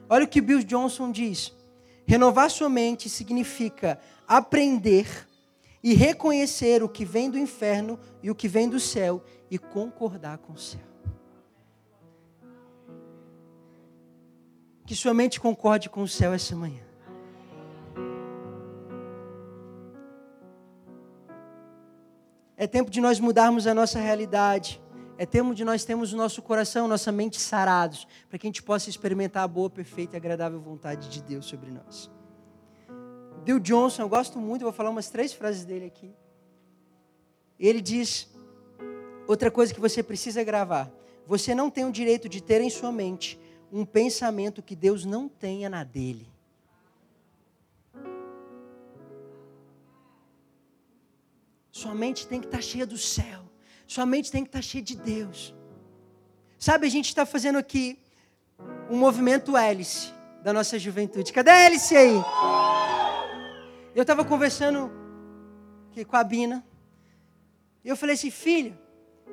Olha 0.09 0.25
o 0.25 0.29
que 0.29 0.41
Bill 0.41 0.63
Johnson 0.63 1.11
diz. 1.11 1.53
Renovar 2.11 2.51
sua 2.51 2.69
mente 2.69 3.09
significa 3.09 3.97
aprender 4.27 5.29
e 5.81 5.95
reconhecer 5.95 6.83
o 6.83 6.89
que 6.89 7.05
vem 7.05 7.31
do 7.31 7.39
inferno 7.39 8.01
e 8.21 8.29
o 8.29 8.35
que 8.35 8.49
vem 8.49 8.69
do 8.69 8.81
céu 8.81 9.23
e 9.49 9.57
concordar 9.57 10.39
com 10.39 10.53
o 10.53 10.59
céu. 10.59 10.81
Que 14.85 14.97
sua 14.97 15.15
mente 15.15 15.39
concorde 15.39 15.89
com 15.89 16.03
o 16.03 16.09
céu 16.09 16.33
essa 16.33 16.57
manhã. 16.57 16.83
É 22.57 22.67
tempo 22.67 22.91
de 22.91 23.01
nós 23.01 23.21
mudarmos 23.21 23.69
a 23.69 23.73
nossa 23.73 24.01
realidade. 24.01 24.83
É 25.21 25.27
tempo 25.27 25.55
de 25.55 25.67
nós 25.67 25.85
termos 25.85 26.15
o 26.15 26.17
nosso 26.17 26.41
coração, 26.41 26.89
nossa 26.89 27.13
mente 27.13 27.39
sarados, 27.39 28.07
para 28.27 28.39
que 28.39 28.47
a 28.47 28.49
gente 28.49 28.63
possa 28.63 28.89
experimentar 28.89 29.43
a 29.43 29.47
boa, 29.47 29.69
perfeita 29.69 30.17
e 30.17 30.19
agradável 30.19 30.59
vontade 30.59 31.11
de 31.11 31.23
Deus 31.23 31.45
sobre 31.45 31.71
nós. 31.71 32.11
Bill 33.45 33.61
Johnson, 33.61 34.01
eu 34.01 34.09
gosto 34.09 34.39
muito, 34.39 34.63
vou 34.63 34.73
falar 34.73 34.89
umas 34.89 35.11
três 35.11 35.35
frases 35.35 35.67
dele 35.67 35.85
aqui. 35.85 36.11
Ele 37.59 37.83
diz: 37.83 38.31
outra 39.29 39.51
coisa 39.51 39.75
que 39.75 39.79
você 39.79 40.03
precisa 40.03 40.43
gravar. 40.43 40.91
Você 41.27 41.55
não 41.55 41.69
tem 41.69 41.85
o 41.85 41.93
direito 41.93 42.27
de 42.27 42.43
ter 42.43 42.63
em 42.63 42.71
sua 42.71 42.91
mente 42.91 43.39
um 43.71 43.85
pensamento 43.85 44.63
que 44.63 44.75
Deus 44.75 45.05
não 45.05 45.29
tenha 45.29 45.69
na 45.69 45.85
dele. 45.85 46.27
Sua 51.71 51.95
mente 51.95 52.27
tem 52.27 52.41
que 52.41 52.47
estar 52.47 52.63
cheia 52.63 52.87
do 52.87 52.97
céu. 52.97 53.50
Sua 53.91 54.07
mente 54.07 54.31
tem 54.31 54.45
que 54.45 54.51
estar 54.51 54.63
cheia 54.63 54.85
de 54.85 54.95
Deus. 54.95 55.53
Sabe, 56.57 56.87
a 56.87 56.89
gente 56.89 57.07
está 57.07 57.27
fazendo 57.27 57.59
aqui 57.59 57.99
um 58.89 58.97
movimento 58.97 59.57
hélice 59.57 60.13
da 60.45 60.53
nossa 60.53 60.79
juventude. 60.79 61.33
Cadê 61.33 61.51
a 61.51 61.59
hélice 61.65 61.97
aí? 61.97 62.15
Eu 63.93 64.03
estava 64.03 64.25
conversando 64.25 64.93
aqui 65.91 66.05
com 66.05 66.15
a 66.15 66.23
Bina. 66.23 66.65
E 67.85 67.89
eu 67.89 67.97
falei 67.97 68.15
assim, 68.15 68.31
filha, 68.31 68.81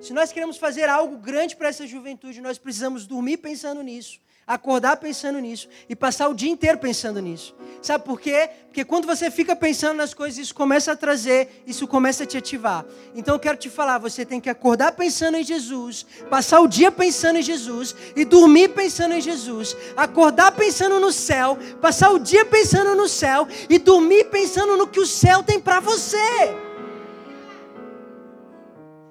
se 0.01 0.11
nós 0.11 0.31
queremos 0.31 0.57
fazer 0.57 0.89
algo 0.89 1.19
grande 1.19 1.55
para 1.55 1.67
essa 1.67 1.85
juventude, 1.85 2.41
nós 2.41 2.57
precisamos 2.57 3.05
dormir 3.05 3.37
pensando 3.37 3.83
nisso 3.83 4.19
acordar 4.47 4.95
pensando 4.95 5.39
nisso 5.39 5.67
e 5.89 5.95
passar 5.95 6.29
o 6.29 6.33
dia 6.33 6.49
inteiro 6.49 6.77
pensando 6.77 7.21
nisso. 7.21 7.53
Sabe 7.81 8.05
por 8.05 8.19
quê? 8.19 8.49
Porque 8.67 8.85
quando 8.85 9.05
você 9.05 9.29
fica 9.29 9.55
pensando 9.55 9.97
nas 9.97 10.13
coisas, 10.13 10.37
isso 10.37 10.55
começa 10.55 10.93
a 10.93 10.95
trazer, 10.95 11.63
isso 11.67 11.85
começa 11.87 12.23
a 12.23 12.25
te 12.25 12.37
ativar. 12.37 12.85
Então 13.13 13.35
eu 13.35 13.39
quero 13.39 13.57
te 13.57 13.69
falar, 13.69 13.97
você 13.97 14.25
tem 14.25 14.39
que 14.39 14.49
acordar 14.49 14.93
pensando 14.93 15.35
em 15.35 15.43
Jesus, 15.43 16.05
passar 16.29 16.61
o 16.61 16.67
dia 16.67 16.91
pensando 16.91 17.39
em 17.39 17.41
Jesus 17.41 17.93
e 18.15 18.23
dormir 18.23 18.69
pensando 18.69 19.13
em 19.13 19.21
Jesus. 19.21 19.75
Acordar 19.97 20.53
pensando 20.53 20.99
no 20.99 21.11
céu, 21.11 21.57
passar 21.81 22.11
o 22.11 22.19
dia 22.19 22.45
pensando 22.45 22.95
no 22.95 23.09
céu 23.09 23.47
e 23.69 23.77
dormir 23.77 24.25
pensando 24.25 24.77
no 24.77 24.87
que 24.87 24.99
o 24.99 25.05
céu 25.05 25.43
tem 25.43 25.59
para 25.59 25.79
você. 25.79 26.66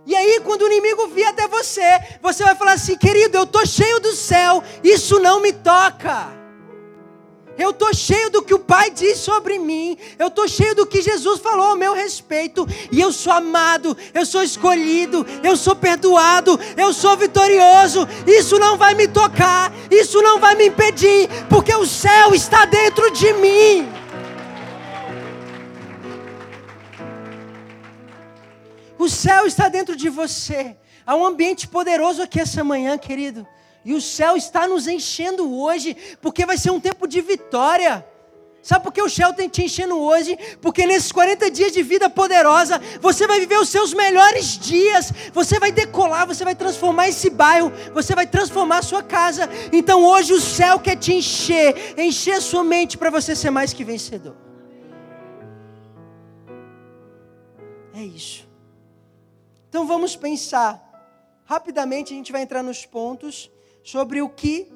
E 0.06 0.14
aí, 0.14 0.40
quando 0.44 0.62
o 0.62 0.66
inimigo 0.66 1.08
vier 1.08 1.28
até 1.28 1.48
você, 1.48 2.00
você 2.22 2.44
vai 2.44 2.54
falar 2.54 2.74
assim: 2.74 2.96
querido, 2.96 3.36
eu 3.36 3.42
estou 3.42 3.66
cheio 3.66 3.98
do 3.98 4.12
céu, 4.12 4.62
isso 4.82 5.18
não 5.18 5.42
me 5.42 5.52
toca. 5.52 6.36
Eu 7.58 7.70
estou 7.70 7.92
cheio 7.94 8.28
do 8.30 8.42
que 8.42 8.52
o 8.52 8.58
Pai 8.58 8.90
diz 8.90 9.18
sobre 9.18 9.58
mim. 9.58 9.96
Eu 10.18 10.28
estou 10.28 10.46
cheio 10.46 10.74
do 10.74 10.86
que 10.86 11.00
Jesus 11.00 11.40
falou 11.40 11.68
ao 11.68 11.76
meu 11.76 11.94
respeito. 11.94 12.68
E 12.92 13.00
eu 13.00 13.10
sou 13.10 13.32
amado, 13.32 13.96
eu 14.12 14.26
sou 14.26 14.42
escolhido, 14.42 15.26
eu 15.42 15.56
sou 15.56 15.74
perdoado, 15.74 16.60
eu 16.76 16.92
sou 16.92 17.16
vitorioso. 17.16 18.06
Isso 18.26 18.58
não 18.58 18.76
vai 18.76 18.94
me 18.94 19.08
tocar, 19.08 19.72
isso 19.90 20.20
não 20.20 20.38
vai 20.38 20.54
me 20.54 20.66
impedir, 20.66 21.28
porque 21.48 21.74
o 21.74 21.86
céu 21.86 22.34
está 22.34 22.66
dentro 22.66 23.10
de 23.10 23.32
mim. 23.34 24.05
O 28.98 29.08
céu 29.08 29.46
está 29.46 29.68
dentro 29.68 29.94
de 29.96 30.08
você. 30.08 30.76
Há 31.06 31.14
um 31.14 31.24
ambiente 31.24 31.68
poderoso 31.68 32.22
aqui 32.22 32.40
essa 32.40 32.64
manhã, 32.64 32.96
querido. 32.98 33.46
E 33.84 33.94
o 33.94 34.00
céu 34.00 34.36
está 34.36 34.66
nos 34.66 34.88
enchendo 34.88 35.54
hoje, 35.56 35.96
porque 36.20 36.44
vai 36.44 36.58
ser 36.58 36.70
um 36.70 36.80
tempo 36.80 37.06
de 37.06 37.20
vitória. 37.20 38.04
Sabe 38.60 38.82
por 38.82 38.92
que 38.92 39.00
o 39.00 39.08
céu 39.08 39.30
está 39.30 39.48
te 39.48 39.62
enchendo 39.62 39.96
hoje? 39.96 40.36
Porque 40.60 40.84
nesses 40.84 41.12
40 41.12 41.48
dias 41.52 41.70
de 41.70 41.84
vida 41.84 42.10
poderosa, 42.10 42.80
você 43.00 43.24
vai 43.24 43.38
viver 43.38 43.60
os 43.60 43.68
seus 43.68 43.94
melhores 43.94 44.58
dias. 44.58 45.12
Você 45.32 45.60
vai 45.60 45.70
decolar, 45.70 46.26
você 46.26 46.42
vai 46.42 46.56
transformar 46.56 47.08
esse 47.08 47.30
bairro, 47.30 47.72
você 47.94 48.12
vai 48.12 48.26
transformar 48.26 48.78
a 48.78 48.82
sua 48.82 49.04
casa. 49.04 49.48
Então 49.72 50.04
hoje 50.04 50.32
o 50.32 50.40
céu 50.40 50.80
quer 50.80 50.96
te 50.96 51.14
encher, 51.14 51.94
encher 51.96 52.42
sua 52.42 52.64
mente 52.64 52.98
para 52.98 53.08
você 53.08 53.36
ser 53.36 53.50
mais 53.50 53.72
que 53.72 53.84
vencedor. 53.84 54.34
É 57.94 58.02
isso. 58.02 58.45
Então 59.76 59.86
vamos 59.86 60.16
pensar. 60.16 60.82
Rapidamente 61.44 62.14
a 62.14 62.16
gente 62.16 62.32
vai 62.32 62.40
entrar 62.40 62.62
nos 62.62 62.86
pontos 62.86 63.50
sobre 63.84 64.22
o 64.22 64.28
que 64.30 64.72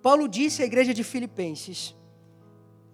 Paulo 0.00 0.26
disse 0.26 0.62
à 0.62 0.64
igreja 0.64 0.94
de 0.94 1.04
Filipenses. 1.04 1.94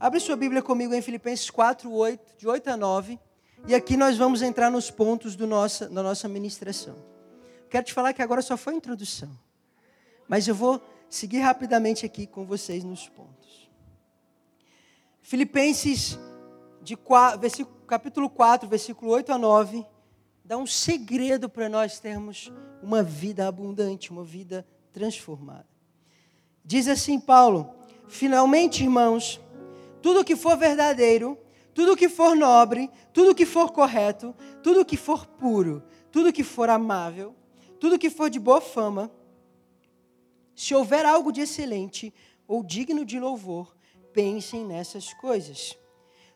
Abre 0.01 0.19
sua 0.19 0.35
Bíblia 0.35 0.61
comigo 0.61 0.93
em 0.93 1.01
Filipenses 1.01 1.49
4, 1.51 1.89
8, 1.89 2.37
de 2.37 2.49
8 2.49 2.71
a 2.71 2.77
9. 2.77 3.17
E 3.69 3.77
aqui 3.77 3.97
nós 3.97 4.19
vamos 4.19 4.43
entrar 4.43 4.73
nos 4.73 4.91
pontos 4.91 5.37
do 5.37 5.47
nossa, 5.47 5.89
da 5.89 6.03
nossa 6.03 6.27
ministração. 6.27 6.97
Quero 7.71 7.87
te 7.87 7.93
falar 7.93 8.12
que 8.12 8.21
agora 8.21 8.43
só 8.43 8.57
foi 8.57 8.73
a 8.75 8.77
introdução. 8.77 9.31
Mas 10.27 10.49
eu 10.49 10.55
vou 10.57 10.83
seguir 11.09 11.39
rapidamente 11.39 12.05
aqui 12.05 12.27
com 12.27 12.45
vocês 12.45 12.83
nos 12.83 13.09
pontos. 13.09 13.71
Filipenses, 15.21 16.19
de 16.83 16.97
4, 16.97 17.39
versículo, 17.39 17.81
capítulo 17.87 18.29
4, 18.29 18.69
versículo 18.69 19.12
8 19.12 19.33
a 19.33 19.39
9 19.39 19.92
dá 20.45 20.57
um 20.57 20.67
segredo 20.67 21.49
para 21.49 21.69
nós 21.69 21.99
termos 21.99 22.53
uma 22.83 23.03
vida 23.03 23.47
abundante, 23.47 24.11
uma 24.11 24.25
vida 24.25 24.67
transformada. 24.93 25.67
Diz 26.65 26.89
assim 26.89 27.19
Paulo: 27.19 27.75
finalmente, 28.09 28.83
irmãos, 28.83 29.41
tudo 30.01 30.25
que 30.25 30.37
for 30.37 30.57
verdadeiro, 30.57 31.39
tudo 31.75 31.97
que 31.97 32.09
for 32.09 32.35
nobre, 32.35 32.91
tudo 33.13 33.35
que 33.35 33.47
for 33.47 33.73
correto, 33.73 34.35
tudo 34.63 34.85
que 34.85 34.97
for 34.97 35.27
puro, 35.27 35.83
tudo 36.11 36.33
que 36.33 36.45
for 36.45 36.69
amável, 36.69 37.35
tudo 37.81 37.99
que 37.99 38.11
for 38.11 38.29
de 38.29 38.39
boa 38.39 38.61
fama, 38.61 39.11
se 40.55 40.75
houver 40.75 41.07
algo 41.07 41.33
de 41.33 41.41
excelente 41.41 42.13
ou 42.47 42.63
digno 42.63 43.05
de 43.05 43.19
louvor, 43.19 43.75
pensem 44.13 44.65
nessas 44.65 45.15
coisas. 45.15 45.77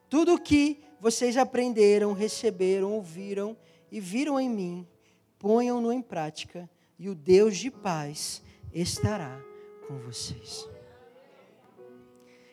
Tudo 0.08 0.40
que 0.40 0.82
vocês 1.00 1.36
aprenderam, 1.36 2.12
receberam, 2.12 2.92
ouviram 2.92 3.56
e 3.90 4.00
viram 4.00 4.38
em 4.38 4.48
mim, 4.48 4.86
ponham-no 5.38 5.92
em 5.92 6.02
prática, 6.02 6.68
e 6.98 7.08
o 7.08 7.14
Deus 7.14 7.56
de 7.56 7.70
paz 7.70 8.42
estará 8.72 9.38
com 9.86 9.98
vocês. 9.98 10.68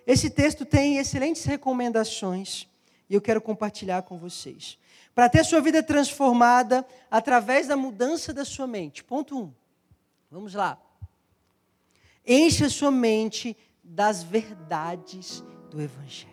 Esse 0.05 0.29
texto 0.29 0.65
tem 0.65 0.97
excelentes 0.97 1.45
recomendações 1.45 2.67
e 3.09 3.15
eu 3.15 3.21
quero 3.21 3.41
compartilhar 3.41 4.01
com 4.03 4.17
vocês. 4.17 4.77
Para 5.15 5.29
ter 5.29 5.45
sua 5.45 5.61
vida 5.61 5.81
transformada 5.81 6.85
através 7.09 7.67
da 7.67 7.77
mudança 7.77 8.33
da 8.33 8.43
sua 8.43 8.67
mente. 8.67 9.03
Ponto 9.03 9.37
1. 9.37 9.41
Um. 9.43 9.53
Vamos 10.31 10.53
lá. 10.53 10.81
Encha 12.25 12.69
sua 12.69 12.91
mente 12.91 13.55
das 13.83 14.23
verdades 14.23 15.43
do 15.69 15.81
Evangelho. 15.81 16.32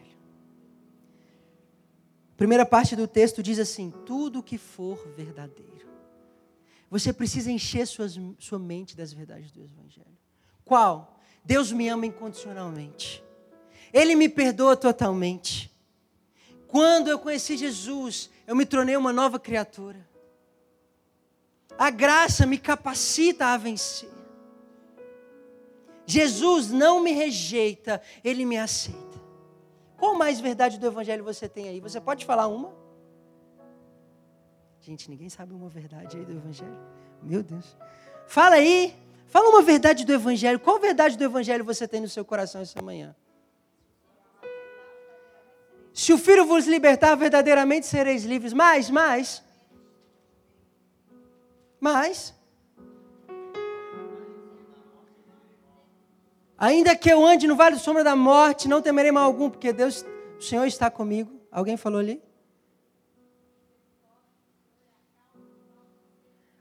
Primeira 2.40 2.64
parte 2.64 2.96
do 2.96 3.06
texto 3.06 3.42
diz 3.42 3.58
assim: 3.58 3.92
tudo 4.06 4.42
que 4.42 4.56
for 4.56 4.96
verdadeiro. 5.14 5.86
Você 6.88 7.12
precisa 7.12 7.50
encher 7.50 7.86
suas, 7.86 8.18
sua 8.38 8.58
mente 8.58 8.96
das 8.96 9.12
verdades 9.12 9.50
do 9.50 9.62
Evangelho. 9.62 10.16
Qual? 10.64 11.20
Deus 11.44 11.70
me 11.70 11.86
ama 11.90 12.06
incondicionalmente. 12.06 13.22
Ele 13.92 14.14
me 14.14 14.26
perdoa 14.26 14.74
totalmente. 14.74 15.70
Quando 16.66 17.08
eu 17.08 17.18
conheci 17.18 17.58
Jesus, 17.58 18.30
eu 18.46 18.56
me 18.56 18.64
tornei 18.64 18.96
uma 18.96 19.12
nova 19.12 19.38
criatura. 19.38 20.08
A 21.76 21.90
graça 21.90 22.46
me 22.46 22.56
capacita 22.56 23.48
a 23.48 23.58
vencer. 23.58 24.08
Jesus 26.06 26.70
não 26.70 27.02
me 27.02 27.12
rejeita, 27.12 28.00
ele 28.24 28.46
me 28.46 28.56
aceita. 28.56 29.09
Qual 30.00 30.14
mais 30.14 30.40
verdade 30.40 30.78
do 30.78 30.86
Evangelho 30.86 31.22
você 31.22 31.46
tem 31.46 31.68
aí? 31.68 31.78
Você 31.78 32.00
pode 32.00 32.24
falar 32.24 32.46
uma? 32.46 32.72
Gente, 34.80 35.10
ninguém 35.10 35.28
sabe 35.28 35.52
uma 35.52 35.68
verdade 35.68 36.16
aí 36.16 36.24
do 36.24 36.32
Evangelho. 36.32 36.78
Meu 37.22 37.42
Deus. 37.42 37.76
Fala 38.26 38.56
aí. 38.56 38.96
Fala 39.26 39.50
uma 39.50 39.60
verdade 39.60 40.06
do 40.06 40.12
Evangelho. 40.14 40.58
Qual 40.58 40.80
verdade 40.80 41.18
do 41.18 41.24
Evangelho 41.24 41.62
você 41.66 41.86
tem 41.86 42.00
no 42.00 42.08
seu 42.08 42.24
coração 42.24 42.62
essa 42.62 42.80
manhã? 42.80 43.14
Se 45.92 46.14
o 46.14 46.18
Filho 46.18 46.46
vos 46.46 46.66
libertar, 46.66 47.14
verdadeiramente 47.14 47.86
sereis 47.86 48.24
livres. 48.24 48.54
Mais, 48.54 48.88
mais. 48.88 49.44
Mais. 51.78 52.34
Ainda 56.60 56.94
que 56.94 57.10
eu 57.10 57.26
ande 57.26 57.46
no 57.46 57.56
vale 57.56 57.76
da 57.76 57.80
sombra 57.80 58.04
da 58.04 58.14
morte, 58.14 58.68
não 58.68 58.82
temerei 58.82 59.10
mal 59.10 59.24
algum, 59.24 59.48
porque 59.48 59.72
Deus, 59.72 60.04
o 60.38 60.42
Senhor 60.42 60.66
está 60.66 60.90
comigo. 60.90 61.40
Alguém 61.50 61.78
falou 61.78 61.98
ali? 61.98 62.22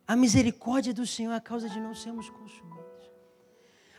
A 0.07 0.15
misericórdia 0.15 0.93
do 0.93 1.05
Senhor 1.05 1.33
é 1.33 1.35
a 1.35 1.41
causa 1.41 1.67
de 1.67 1.81
não 1.81 1.93
sermos 1.93 2.29
consumidos. 2.29 2.79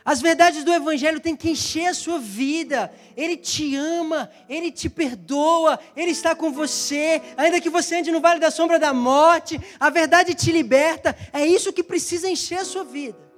As 0.03 0.19
verdades 0.19 0.63
do 0.63 0.73
Evangelho 0.73 1.19
têm 1.19 1.35
que 1.35 1.51
encher 1.51 1.85
a 1.85 1.93
sua 1.93 2.17
vida. 2.17 2.91
Ele 3.15 3.37
te 3.37 3.75
ama, 3.75 4.27
Ele 4.49 4.71
te 4.71 4.89
perdoa, 4.89 5.79
Ele 5.95 6.09
está 6.09 6.35
com 6.35 6.51
você. 6.51 7.21
Ainda 7.37 7.61
que 7.61 7.69
você 7.69 7.97
ande 7.97 8.09
no 8.09 8.19
vale 8.19 8.39
da 8.39 8.49
sombra 8.49 8.79
da 8.79 8.91
morte, 8.91 9.61
a 9.79 9.91
verdade 9.91 10.33
te 10.33 10.51
liberta. 10.51 11.15
É 11.31 11.45
isso 11.45 11.71
que 11.71 11.83
precisa 11.83 12.27
encher 12.27 12.57
a 12.57 12.65
sua 12.65 12.83
vida. 12.83 13.30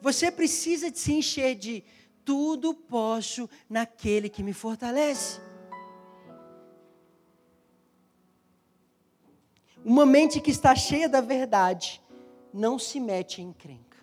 Você 0.00 0.30
precisa 0.30 0.90
se 0.94 1.12
encher 1.12 1.54
de 1.54 1.84
tudo 2.24 2.72
posso 2.72 3.48
naquele 3.68 4.28
que 4.28 4.42
me 4.42 4.52
fortalece. 4.52 5.40
Uma 9.84 10.04
mente 10.04 10.40
que 10.40 10.50
está 10.50 10.74
cheia 10.74 11.08
da 11.08 11.20
verdade 11.20 12.00
não 12.52 12.78
se 12.78 13.00
mete 13.00 13.40
em 13.40 13.48
encrenca. 13.48 13.96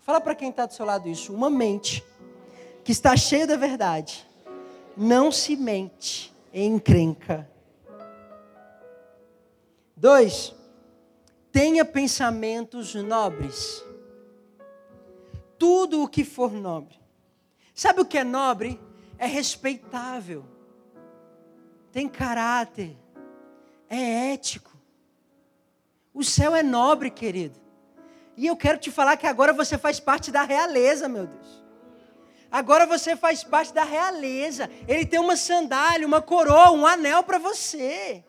Fala 0.00 0.20
para 0.20 0.34
quem 0.34 0.50
está 0.50 0.66
do 0.66 0.74
seu 0.74 0.86
lado 0.86 1.08
isso. 1.08 1.32
Uma 1.32 1.50
mente 1.50 2.04
que 2.84 2.92
está 2.92 3.16
cheia 3.16 3.46
da 3.46 3.56
verdade 3.56 4.26
não 4.96 5.30
se 5.30 5.56
mente 5.56 6.32
em 6.52 6.74
encrenca. 6.74 7.48
Dois, 9.96 10.54
tenha 11.52 11.84
pensamentos 11.84 12.94
nobres 12.94 13.84
tudo 15.60 16.02
o 16.02 16.08
que 16.08 16.24
for 16.24 16.50
nobre. 16.50 16.98
Sabe 17.74 18.00
o 18.00 18.04
que 18.06 18.16
é 18.16 18.24
nobre? 18.24 18.80
É 19.18 19.26
respeitável, 19.26 20.42
tem 21.92 22.08
caráter, 22.08 22.96
é 23.86 24.32
ético. 24.32 24.70
O 26.14 26.24
céu 26.24 26.56
é 26.56 26.62
nobre, 26.62 27.10
querido. 27.10 27.60
E 28.38 28.46
eu 28.46 28.56
quero 28.56 28.78
te 28.78 28.90
falar 28.90 29.18
que 29.18 29.26
agora 29.26 29.52
você 29.52 29.76
faz 29.76 30.00
parte 30.00 30.30
da 30.30 30.42
realeza, 30.44 31.06
meu 31.06 31.26
Deus. 31.26 31.62
Agora 32.50 32.86
você 32.86 33.14
faz 33.14 33.44
parte 33.44 33.74
da 33.74 33.84
realeza. 33.84 34.70
Ele 34.88 35.04
tem 35.04 35.20
uma 35.20 35.36
sandália, 35.36 36.06
uma 36.06 36.22
coroa, 36.22 36.70
um 36.70 36.86
anel 36.86 37.22
para 37.22 37.38
você. 37.38 38.24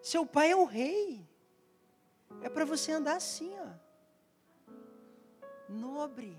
Seu 0.00 0.24
pai 0.24 0.52
é 0.52 0.56
um 0.56 0.64
rei. 0.64 1.20
É 2.42 2.48
para 2.48 2.64
você 2.64 2.92
andar 2.92 3.16
assim, 3.16 3.52
ó 3.60 3.85
nobre. 5.68 6.36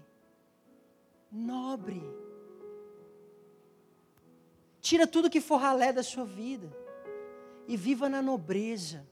Nobre. 1.32 2.02
Tira 4.82 5.06
tudo 5.06 5.30
que 5.30 5.42
for 5.42 5.58
ralé 5.58 5.92
da 5.92 6.04
sua 6.04 6.24
vida 6.24 6.72
e 7.68 7.76
viva 7.76 8.08
na 8.08 8.22
nobreza. 8.22 9.06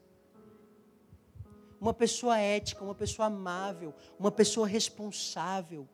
Uma 1.80 1.94
pessoa 1.94 2.38
ética, 2.38 2.84
uma 2.84 2.96
pessoa 2.96 3.28
amável, 3.28 3.94
uma 4.18 4.32
pessoa 4.32 4.66
responsável, 4.66 5.88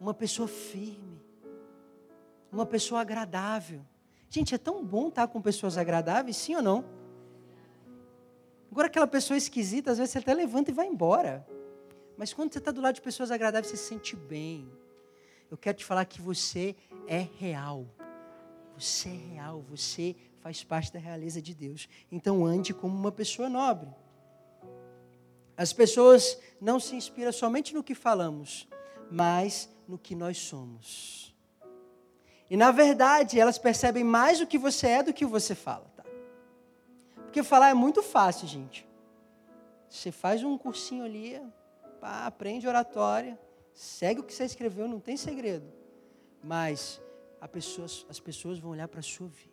uma 0.00 0.14
pessoa 0.14 0.46
firme, 0.46 1.20
uma 2.52 2.64
pessoa 2.64 3.00
agradável. 3.00 3.84
Gente, 4.28 4.54
é 4.54 4.58
tão 4.58 4.84
bom 4.84 5.08
estar 5.08 5.26
com 5.26 5.42
pessoas 5.42 5.76
agradáveis, 5.76 6.36
sim 6.36 6.54
ou 6.54 6.62
não? 6.62 6.84
Agora, 8.70 8.86
aquela 8.86 9.08
pessoa 9.08 9.36
esquisita, 9.36 9.90
às 9.90 9.98
vezes 9.98 10.12
você 10.12 10.18
até 10.18 10.32
levanta 10.32 10.70
e 10.70 10.74
vai 10.74 10.86
embora. 10.86 11.44
Mas 12.20 12.34
quando 12.34 12.52
você 12.52 12.58
está 12.58 12.70
do 12.70 12.82
lado 12.82 12.96
de 12.96 13.00
pessoas 13.00 13.30
agradáveis, 13.30 13.70
você 13.70 13.78
se 13.78 13.88
sente 13.88 14.14
bem. 14.14 14.70
Eu 15.50 15.56
quero 15.56 15.78
te 15.78 15.86
falar 15.86 16.04
que 16.04 16.20
você 16.20 16.76
é 17.06 17.26
real. 17.38 17.86
Você 18.76 19.08
é 19.08 19.32
real, 19.32 19.62
você 19.62 20.14
faz 20.42 20.62
parte 20.62 20.92
da 20.92 20.98
realeza 20.98 21.40
de 21.40 21.54
Deus. 21.54 21.88
Então 22.12 22.44
ande 22.44 22.74
como 22.74 22.94
uma 22.94 23.10
pessoa 23.10 23.48
nobre. 23.48 23.88
As 25.56 25.72
pessoas 25.72 26.38
não 26.60 26.78
se 26.78 26.94
inspiram 26.94 27.32
somente 27.32 27.72
no 27.72 27.82
que 27.82 27.94
falamos, 27.94 28.68
mas 29.10 29.70
no 29.88 29.96
que 29.96 30.14
nós 30.14 30.36
somos. 30.36 31.34
E 32.50 32.54
na 32.54 32.70
verdade, 32.70 33.40
elas 33.40 33.56
percebem 33.56 34.04
mais 34.04 34.42
o 34.42 34.46
que 34.46 34.58
você 34.58 34.88
é 34.88 35.02
do 35.02 35.14
que 35.14 35.24
você 35.24 35.54
fala, 35.54 35.90
tá? 35.96 36.04
Porque 37.14 37.42
falar 37.42 37.70
é 37.70 37.74
muito 37.74 38.02
fácil, 38.02 38.46
gente. 38.46 38.86
Você 39.88 40.12
faz 40.12 40.44
um 40.44 40.58
cursinho 40.58 41.02
ali, 41.02 41.40
pá, 42.00 42.26
aprende 42.26 42.66
oratória, 42.66 43.38
segue 43.74 44.20
o 44.20 44.24
que 44.24 44.32
você 44.32 44.44
escreveu, 44.44 44.88
não 44.88 44.98
tem 44.98 45.16
segredo. 45.16 45.66
Mas 46.42 47.00
pessoas, 47.52 48.06
as 48.08 48.18
pessoas 48.18 48.58
vão 48.58 48.70
olhar 48.70 48.88
para 48.88 49.00
a 49.00 49.02
sua 49.02 49.28
vida. 49.28 49.50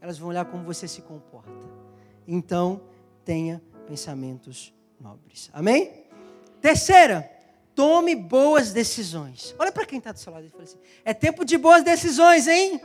Elas 0.00 0.18
vão 0.18 0.28
olhar 0.28 0.44
como 0.44 0.64
você 0.64 0.86
se 0.86 1.02
comporta. 1.02 1.68
Então, 2.26 2.82
tenha 3.24 3.62
pensamentos 3.86 4.72
nobres. 4.98 5.50
Amém? 5.52 6.04
Terceira, 6.60 7.30
tome 7.74 8.14
boas 8.14 8.72
decisões. 8.72 9.54
Olha 9.58 9.72
para 9.72 9.86
quem 9.86 9.98
está 9.98 10.12
do 10.12 10.18
seu 10.18 10.32
lado 10.32 10.46
e 10.46 10.48
fala 10.48 10.64
assim: 10.64 10.78
é 11.04 11.12
tempo 11.12 11.44
de 11.44 11.56
boas 11.58 11.82
decisões, 11.82 12.46
hein? 12.46 12.80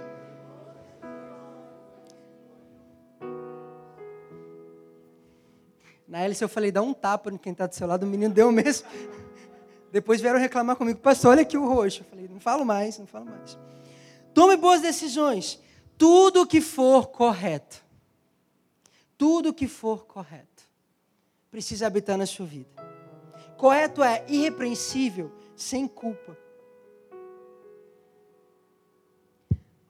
Na 6.15 6.21
hélice 6.21 6.41
eu 6.41 6.47
falei, 6.47 6.71
dá 6.71 6.82
um 6.82 6.93
tapa 6.93 7.30
em 7.30 7.38
quem 7.38 7.51
está 7.51 7.67
do 7.67 7.75
seu 7.75 7.86
lado, 7.86 8.04
o 8.04 8.08
menino 8.08 8.34
deu 8.34 8.49
mesmo. 8.49 8.88
Depois 9.91 10.21
vieram 10.21 10.39
reclamar 10.39 10.78
comigo, 10.78 10.97
pastor, 10.97 11.32
olha 11.32 11.41
aqui 11.41 11.58
o 11.58 11.67
roxo. 11.67 12.04
Eu 12.04 12.06
falei, 12.06 12.30
não 12.30 12.39
falo 12.39 12.63
mais, 12.63 12.97
não 12.97 13.06
falo 13.06 13.25
mais. 13.25 13.60
Tome 14.34 14.56
boas 14.56 14.80
decisões. 14.80 15.62
Tudo 15.97 16.47
que 16.47 16.62
for 16.62 17.08
correto, 17.08 17.84
tudo 19.17 19.54
que 19.54 19.67
for 19.67 20.06
correto, 20.06 20.63
precisa 21.51 21.86
habitar 21.86 22.17
na 22.17 22.25
sua 22.25 22.45
vida. 22.45 22.69
Correto 23.58 24.01
é 24.01 24.23
irrepreensível, 24.30 25.34
sem 25.54 25.86
culpa. 25.86 26.38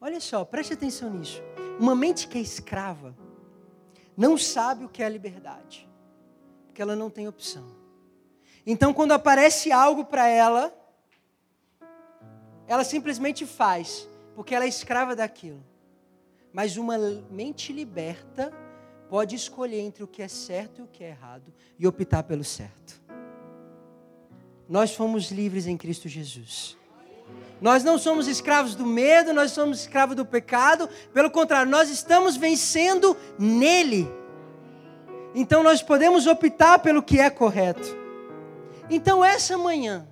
Olha 0.01 0.19
só, 0.19 0.43
preste 0.43 0.73
atenção 0.73 1.11
nisso. 1.11 1.39
Uma 1.79 1.95
mente 1.95 2.27
que 2.27 2.39
é 2.39 2.41
escrava 2.41 3.15
não 4.17 4.35
sabe 4.35 4.85
o 4.85 4.89
que 4.89 5.03
é 5.03 5.07
liberdade 5.09 5.87
porque 6.75 6.81
ela 6.81 6.93
não 6.93 7.09
tem 7.09 7.25
opção. 7.25 7.65
Então, 8.67 8.93
quando 8.93 9.13
aparece 9.13 9.71
algo 9.71 10.03
para 10.03 10.27
ela, 10.27 10.75
ela 12.67 12.83
simplesmente 12.83 13.45
faz, 13.45 14.09
porque 14.35 14.53
ela 14.53 14.65
é 14.65 14.67
escrava 14.67 15.15
daquilo. 15.15 15.63
Mas 16.51 16.75
uma 16.75 16.97
mente 17.31 17.71
liberta 17.71 18.51
pode 19.09 19.37
escolher 19.37 19.79
entre 19.79 20.03
o 20.03 20.07
que 20.07 20.21
é 20.21 20.27
certo 20.27 20.81
e 20.81 20.83
o 20.83 20.87
que 20.87 21.01
é 21.01 21.11
errado 21.11 21.53
e 21.79 21.87
optar 21.87 22.23
pelo 22.23 22.43
certo. 22.43 23.01
Nós 24.67 24.93
fomos 24.93 25.31
livres 25.31 25.67
em 25.67 25.77
Cristo 25.77 26.09
Jesus. 26.09 26.75
Nós 27.61 27.85
não 27.85 27.97
somos 27.97 28.27
escravos 28.27 28.75
do 28.75 28.85
medo, 28.85 29.33
nós 29.33 29.51
somos 29.51 29.79
escravos 29.79 30.13
do 30.13 30.25
pecado, 30.25 30.89
pelo 31.13 31.31
contrário, 31.31 31.71
nós 31.71 31.89
estamos 31.89 32.35
vencendo 32.35 33.15
nele. 33.39 34.24
Então 35.37 35.61
nós 35.61 35.83
podemos 35.83 36.25
optar 36.27 36.79
pelo 36.79 37.03
que 37.03 37.19
é 37.19 37.29
correto. 37.29 37.85
Então 38.89 39.23
essa 39.23 39.57
manhã, 39.57 40.07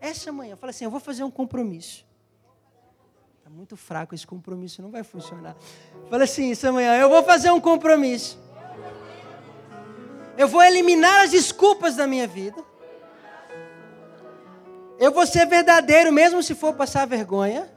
essa 0.00 0.30
manhã, 0.30 0.56
fala 0.56 0.70
assim: 0.70 0.84
eu 0.84 0.90
vou 0.90 1.00
fazer 1.00 1.24
um 1.24 1.30
compromisso. 1.30 2.06
Está 3.38 3.50
muito 3.50 3.76
fraco 3.76 4.14
esse 4.14 4.24
compromisso, 4.24 4.80
não 4.80 4.90
vai 4.90 5.02
funcionar. 5.02 5.56
Fala 6.08 6.22
assim: 6.22 6.52
essa 6.52 6.70
manhã, 6.70 6.96
eu 6.96 7.08
vou 7.08 7.24
fazer 7.24 7.50
um 7.50 7.60
compromisso. 7.60 8.38
Eu 10.38 10.46
vou 10.46 10.62
eliminar 10.62 11.22
as 11.22 11.32
desculpas 11.32 11.96
da 11.96 12.06
minha 12.06 12.28
vida. 12.28 12.64
Eu 14.96 15.10
vou 15.10 15.26
ser 15.26 15.44
verdadeiro, 15.46 16.12
mesmo 16.12 16.40
se 16.40 16.54
for 16.54 16.72
passar 16.74 17.04
vergonha. 17.04 17.68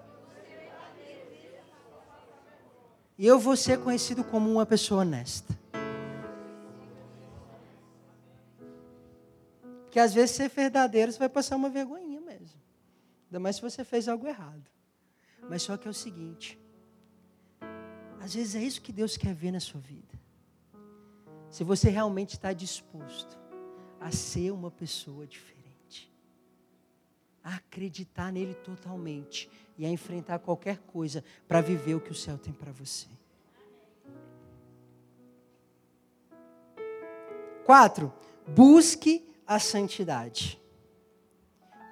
E 3.17 3.25
eu 3.25 3.39
vou 3.39 3.55
ser 3.55 3.79
conhecido 3.79 4.23
como 4.23 4.51
uma 4.51 4.65
pessoa 4.67 5.01
honesta. 5.01 5.62
Porque 9.93 9.99
às 9.99 10.11
vezes 10.11 10.35
ser 10.35 10.49
verdadeiro 10.49 11.11
você 11.11 11.19
vai 11.19 11.29
passar 11.29 11.55
uma 11.55 11.69
vergonhinha 11.69 12.19
mesmo. 12.19 12.59
Ainda 13.27 13.39
mais 13.39 13.57
se 13.57 13.61
você 13.61 13.83
fez 13.83 14.07
algo 14.07 14.27
errado. 14.27 14.63
Mas 15.47 15.61
só 15.61 15.77
que 15.77 15.87
é 15.87 15.91
o 15.91 15.93
seguinte: 15.93 16.59
às 18.19 18.33
vezes 18.33 18.55
é 18.55 18.63
isso 18.63 18.81
que 18.81 18.91
Deus 18.91 19.15
quer 19.15 19.35
ver 19.35 19.51
na 19.51 19.59
sua 19.59 19.79
vida. 19.79 20.19
Se 21.47 21.63
você 21.63 21.91
realmente 21.91 22.33
está 22.33 22.53
disposto 22.53 23.37
a 24.01 24.09
ser 24.09 24.49
uma 24.49 24.71
pessoa 24.71 25.27
diferente, 25.27 26.11
a 27.43 27.57
acreditar 27.57 28.31
nele 28.31 28.55
totalmente 28.55 29.47
e 29.77 29.85
a 29.85 29.89
enfrentar 29.89 30.39
qualquer 30.39 30.79
coisa 30.79 31.23
para 31.47 31.61
viver 31.61 31.93
o 31.93 32.01
que 32.01 32.11
o 32.11 32.15
céu 32.15 32.39
tem 32.39 32.51
para 32.51 32.71
você. 32.71 33.05
Quatro, 37.63 38.11
busque 38.47 39.31
a 39.47 39.59
santidade. 39.59 40.59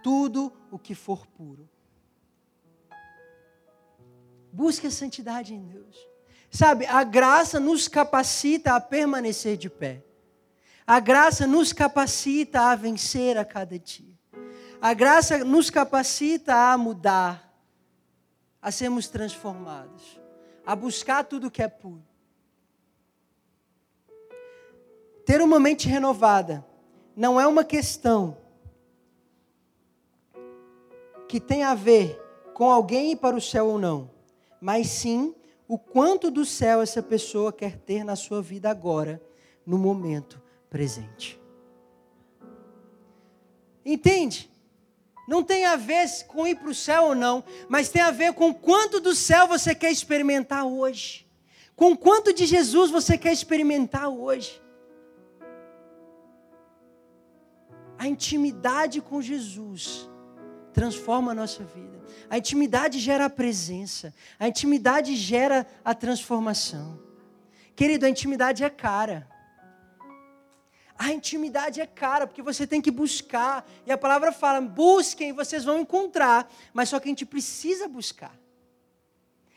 Tudo 0.03 0.51
o 0.71 0.79
que 0.79 0.95
for 0.95 1.27
puro. 1.27 1.69
Busque 4.51 4.87
a 4.87 4.91
santidade 4.91 5.53
em 5.53 5.63
Deus. 5.65 5.95
Sabe, 6.49 6.85
a 6.85 7.03
graça 7.03 7.59
nos 7.59 7.87
capacita 7.87 8.75
a 8.75 8.81
permanecer 8.81 9.55
de 9.55 9.69
pé. 9.69 10.03
A 10.85 10.99
graça 10.99 11.47
nos 11.47 11.71
capacita 11.71 12.71
a 12.71 12.75
vencer 12.75 13.37
a 13.37 13.45
cada 13.45 13.79
dia. 13.79 14.19
A 14.81 14.93
graça 14.93 15.45
nos 15.45 15.69
capacita 15.69 16.53
a 16.73 16.77
mudar, 16.77 17.55
a 18.61 18.71
sermos 18.71 19.07
transformados, 19.07 20.19
a 20.65 20.75
buscar 20.75 21.23
tudo 21.23 21.51
que 21.51 21.61
é 21.61 21.67
puro. 21.67 22.03
Ter 25.23 25.39
uma 25.41 25.59
mente 25.59 25.87
renovada 25.87 26.65
não 27.15 27.39
é 27.39 27.45
uma 27.45 27.63
questão 27.63 28.37
que 31.27 31.39
tem 31.39 31.63
a 31.63 31.73
ver 31.73 32.19
com 32.53 32.69
alguém 32.69 33.13
ir 33.13 33.15
para 33.15 33.35
o 33.35 33.41
céu 33.41 33.67
ou 33.67 33.79
não, 33.79 34.09
mas 34.59 34.87
sim 34.87 35.33
o 35.67 35.77
quanto 35.77 36.29
do 36.29 36.45
céu 36.45 36.81
essa 36.81 37.01
pessoa 37.01 37.53
quer 37.53 37.77
ter 37.77 38.03
na 38.03 38.15
sua 38.15 38.41
vida 38.41 38.69
agora, 38.69 39.21
no 39.65 39.77
momento 39.77 40.41
presente. 40.69 41.39
Entende? 43.85 44.51
Não 45.27 45.43
tem 45.43 45.65
a 45.65 45.75
ver 45.75 46.07
com 46.27 46.45
ir 46.45 46.55
para 46.55 46.69
o 46.69 46.75
céu 46.75 47.05
ou 47.05 47.15
não, 47.15 47.43
mas 47.69 47.87
tem 47.87 48.01
a 48.01 48.11
ver 48.11 48.33
com 48.33 48.53
quanto 48.53 48.99
do 48.99 49.15
céu 49.15 49.47
você 49.47 49.73
quer 49.73 49.91
experimentar 49.91 50.65
hoje. 50.65 51.25
Com 51.75 51.95
quanto 51.95 52.33
de 52.33 52.45
Jesus 52.45 52.91
você 52.91 53.17
quer 53.17 53.31
experimentar 53.31 54.09
hoje. 54.09 54.61
A 58.01 58.07
intimidade 58.07 58.99
com 58.99 59.21
Jesus 59.21 60.09
transforma 60.73 61.33
a 61.33 61.35
nossa 61.35 61.63
vida. 61.63 62.03
A 62.31 62.39
intimidade 62.39 62.97
gera 62.97 63.25
a 63.25 63.29
presença. 63.29 64.11
A 64.39 64.47
intimidade 64.47 65.15
gera 65.15 65.67
a 65.85 65.93
transformação. 65.93 66.99
Querido, 67.75 68.07
a 68.07 68.09
intimidade 68.09 68.63
é 68.63 68.71
cara. 68.71 69.29
A 70.97 71.11
intimidade 71.11 71.79
é 71.79 71.85
cara, 71.85 72.25
porque 72.25 72.41
você 72.41 72.65
tem 72.65 72.81
que 72.81 72.89
buscar. 72.89 73.69
E 73.85 73.91
a 73.91 73.97
palavra 73.99 74.31
fala: 74.31 74.59
busquem, 74.61 75.31
vocês 75.31 75.63
vão 75.63 75.77
encontrar. 75.77 76.51
Mas 76.73 76.89
só 76.89 76.99
que 76.99 77.07
a 77.07 77.11
gente 77.11 77.25
precisa 77.27 77.87
buscar. 77.87 78.35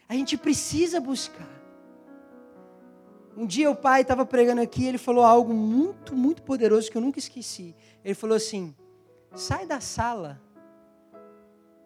A 0.07 0.12
gente 0.12 0.37
precisa 0.37 1.00
buscar. 1.00 1.63
Um 3.37 3.47
dia 3.47 3.70
o 3.70 3.75
pai 3.75 4.03
estava 4.03 4.25
pregando 4.25 4.61
aqui, 4.61 4.87
ele 4.87 4.99
falou 4.99 5.25
algo 5.25 5.53
muito, 5.53 6.14
muito 6.14 6.42
poderoso 6.42 6.90
que 6.90 6.97
eu 6.97 7.03
nunca 7.03 7.18
esqueci. 7.18 7.75
Ele 8.05 8.14
falou 8.14 8.37
assim: 8.37 8.75
sai 9.35 9.66
da 9.66 9.81
sala 9.81 10.40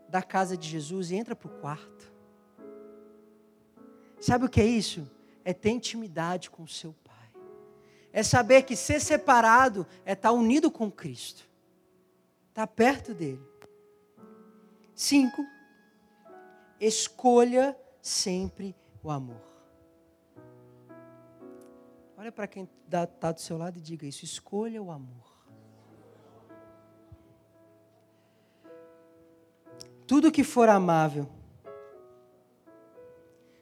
da 0.09 0.23
casa 0.23 0.57
de 0.57 0.69
Jesus 0.69 1.11
e 1.11 1.17
entra 1.17 1.35
para 1.35 1.49
o 1.49 1.61
quarto. 1.61 2.13
Sabe 4.21 4.45
o 4.45 4.49
que 4.49 4.61
é 4.61 4.67
isso? 4.67 5.09
É 5.45 5.53
ter 5.53 5.71
intimidade 5.71 6.51
com 6.51 6.63
o 6.63 6.69
seu 6.69 6.95
pai. 7.05 7.15
É 8.13 8.23
saber 8.23 8.63
que 8.63 8.75
ser 8.75 9.01
separado 9.01 9.87
é 10.05 10.13
estar 10.13 10.33
unido 10.33 10.71
com 10.71 10.91
Cristo. 10.91 11.49
Estar 12.49 12.67
perto 12.67 13.15
dele. 13.15 13.47
Cinco, 14.95 15.47
escolha 16.81 17.79
sempre 18.03 18.75
o 19.03 19.11
amor. 19.11 19.48
Olha 22.19 22.33
para 22.33 22.49
quem 22.49 22.69
está 22.85 23.31
do 23.31 23.41
seu 23.41 23.57
lado 23.57 23.79
e 23.79 23.81
diga 23.81 24.05
isso: 24.05 24.25
escolha 24.25 24.83
o 24.83 24.91
amor. 24.91 25.39
Tudo 30.05 30.33
que 30.33 30.43
for 30.43 30.69
amável. 30.69 31.29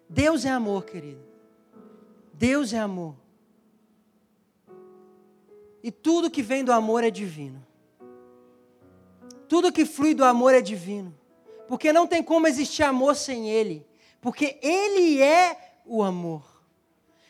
Deus 0.09 0.47
é 0.47 0.49
amor, 0.49 0.87
querido. 0.87 1.23
Deus 2.33 2.73
é 2.73 2.79
amor. 2.79 3.15
E 5.83 5.91
tudo 5.91 6.31
que 6.31 6.43
vem 6.43 6.65
do 6.65 6.73
amor 6.73 7.05
é 7.05 7.11
divino. 7.11 7.63
Tudo 9.47 9.73
que 9.73 9.85
flui 9.85 10.15
do 10.15 10.25
amor 10.25 10.55
é 10.55 10.63
divino. 10.63 11.15
Porque 11.69 11.93
não 11.93 12.07
tem 12.07 12.23
como 12.23 12.47
existir 12.47 12.85
amor 12.85 13.17
sem 13.17 13.51
Ele. 13.51 13.87
Porque 14.19 14.59
Ele 14.63 15.21
é 15.21 15.83
o 15.85 16.03
amor. 16.03 16.56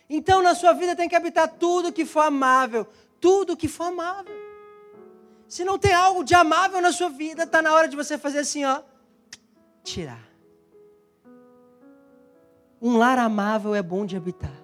Então 0.08 0.42
na 0.42 0.54
sua 0.54 0.72
vida 0.72 0.94
tem 0.94 1.08
que 1.08 1.16
habitar 1.16 1.48
tudo 1.48 1.92
que 1.92 2.04
for 2.04 2.20
amável. 2.20 2.86
Tudo 3.20 3.56
que 3.56 3.68
for 3.68 3.84
amável. 3.84 4.34
Se 5.48 5.64
não 5.64 5.78
tem 5.78 5.92
algo 5.92 6.24
de 6.24 6.34
amável 6.34 6.80
na 6.80 6.92
sua 6.92 7.08
vida, 7.08 7.44
está 7.44 7.62
na 7.62 7.72
hora 7.72 7.88
de 7.88 7.96
você 7.96 8.18
fazer 8.18 8.40
assim, 8.40 8.64
ó 8.64 8.82
tirar. 9.86 10.28
Um 12.82 12.98
lar 12.98 13.18
amável 13.18 13.74
é 13.74 13.82
bom 13.82 14.04
de 14.04 14.16
habitar. 14.16 14.62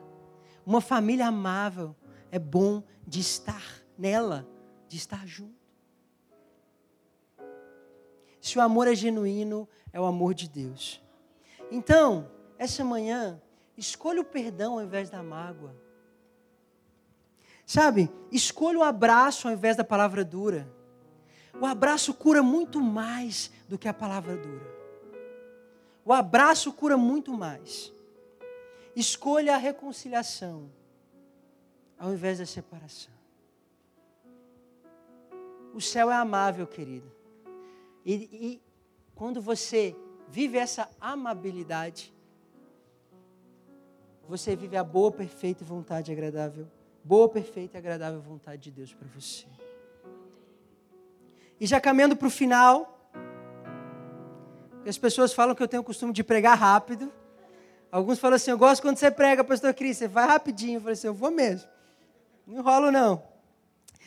Uma 0.66 0.80
família 0.80 1.28
amável 1.28 1.94
é 2.30 2.38
bom 2.38 2.82
de 3.06 3.20
estar 3.20 3.62
nela, 3.96 4.46
de 4.88 4.96
estar 4.96 5.26
junto. 5.26 5.62
Se 8.40 8.58
o 8.58 8.60
amor 8.60 8.88
é 8.88 8.94
genuíno, 8.94 9.68
é 9.92 10.00
o 10.00 10.04
amor 10.04 10.34
de 10.34 10.48
Deus. 10.48 11.00
Então, 11.70 12.28
essa 12.58 12.84
manhã, 12.84 13.40
escolha 13.76 14.20
o 14.20 14.24
perdão 14.24 14.74
ao 14.74 14.82
invés 14.82 15.10
da 15.10 15.22
mágoa. 15.22 15.74
Sabe, 17.66 18.10
escolha 18.30 18.78
o 18.78 18.82
abraço 18.82 19.48
ao 19.48 19.54
invés 19.54 19.76
da 19.76 19.84
palavra 19.84 20.24
dura. 20.24 20.68
O 21.60 21.66
abraço 21.66 22.12
cura 22.14 22.42
muito 22.42 22.80
mais 22.80 23.50
do 23.68 23.78
que 23.78 23.88
a 23.88 23.94
palavra 23.94 24.36
dura. 24.36 24.66
O 26.04 26.12
abraço 26.12 26.72
cura 26.72 26.96
muito 26.96 27.32
mais. 27.32 27.92
Escolha 28.94 29.54
a 29.54 29.58
reconciliação 29.58 30.70
ao 31.98 32.12
invés 32.12 32.38
da 32.38 32.46
separação. 32.46 33.12
O 35.72 35.80
céu 35.80 36.10
é 36.10 36.14
amável, 36.14 36.66
querido. 36.66 37.10
E, 38.04 38.14
e 38.32 38.62
quando 39.14 39.40
você 39.40 39.96
vive 40.28 40.58
essa 40.58 40.90
amabilidade, 41.00 42.12
você 44.28 44.56
vive 44.56 44.76
a 44.76 44.84
boa, 44.84 45.10
perfeita 45.10 45.62
e 45.62 45.66
vontade 45.66 46.10
agradável. 46.12 46.66
Boa, 47.04 47.28
perfeita 47.28 47.76
e 47.76 47.78
agradável 47.78 48.20
vontade 48.20 48.62
de 48.62 48.70
Deus 48.70 48.92
para 48.92 49.08
você. 49.08 49.46
E 51.60 51.66
já 51.66 51.80
caminhando 51.80 52.16
para 52.16 52.28
o 52.28 52.30
final, 52.30 53.10
as 54.86 54.98
pessoas 54.98 55.32
falam 55.32 55.54
que 55.54 55.62
eu 55.62 55.68
tenho 55.68 55.82
o 55.82 55.84
costume 55.84 56.12
de 56.12 56.24
pregar 56.24 56.56
rápido. 56.58 57.12
Alguns 57.90 58.18
falam 58.18 58.36
assim: 58.36 58.50
Eu 58.50 58.58
gosto 58.58 58.82
quando 58.82 58.96
você 58.96 59.10
prega, 59.10 59.44
pastor 59.44 59.74
Cris, 59.74 59.98
você 59.98 60.08
vai 60.08 60.26
rapidinho. 60.26 60.76
Eu 60.76 60.80
falei 60.80 60.94
assim: 60.94 61.06
Eu 61.06 61.14
vou 61.14 61.30
mesmo. 61.30 61.68
Não 62.46 62.58
enrolo, 62.58 62.90
não. 62.90 63.22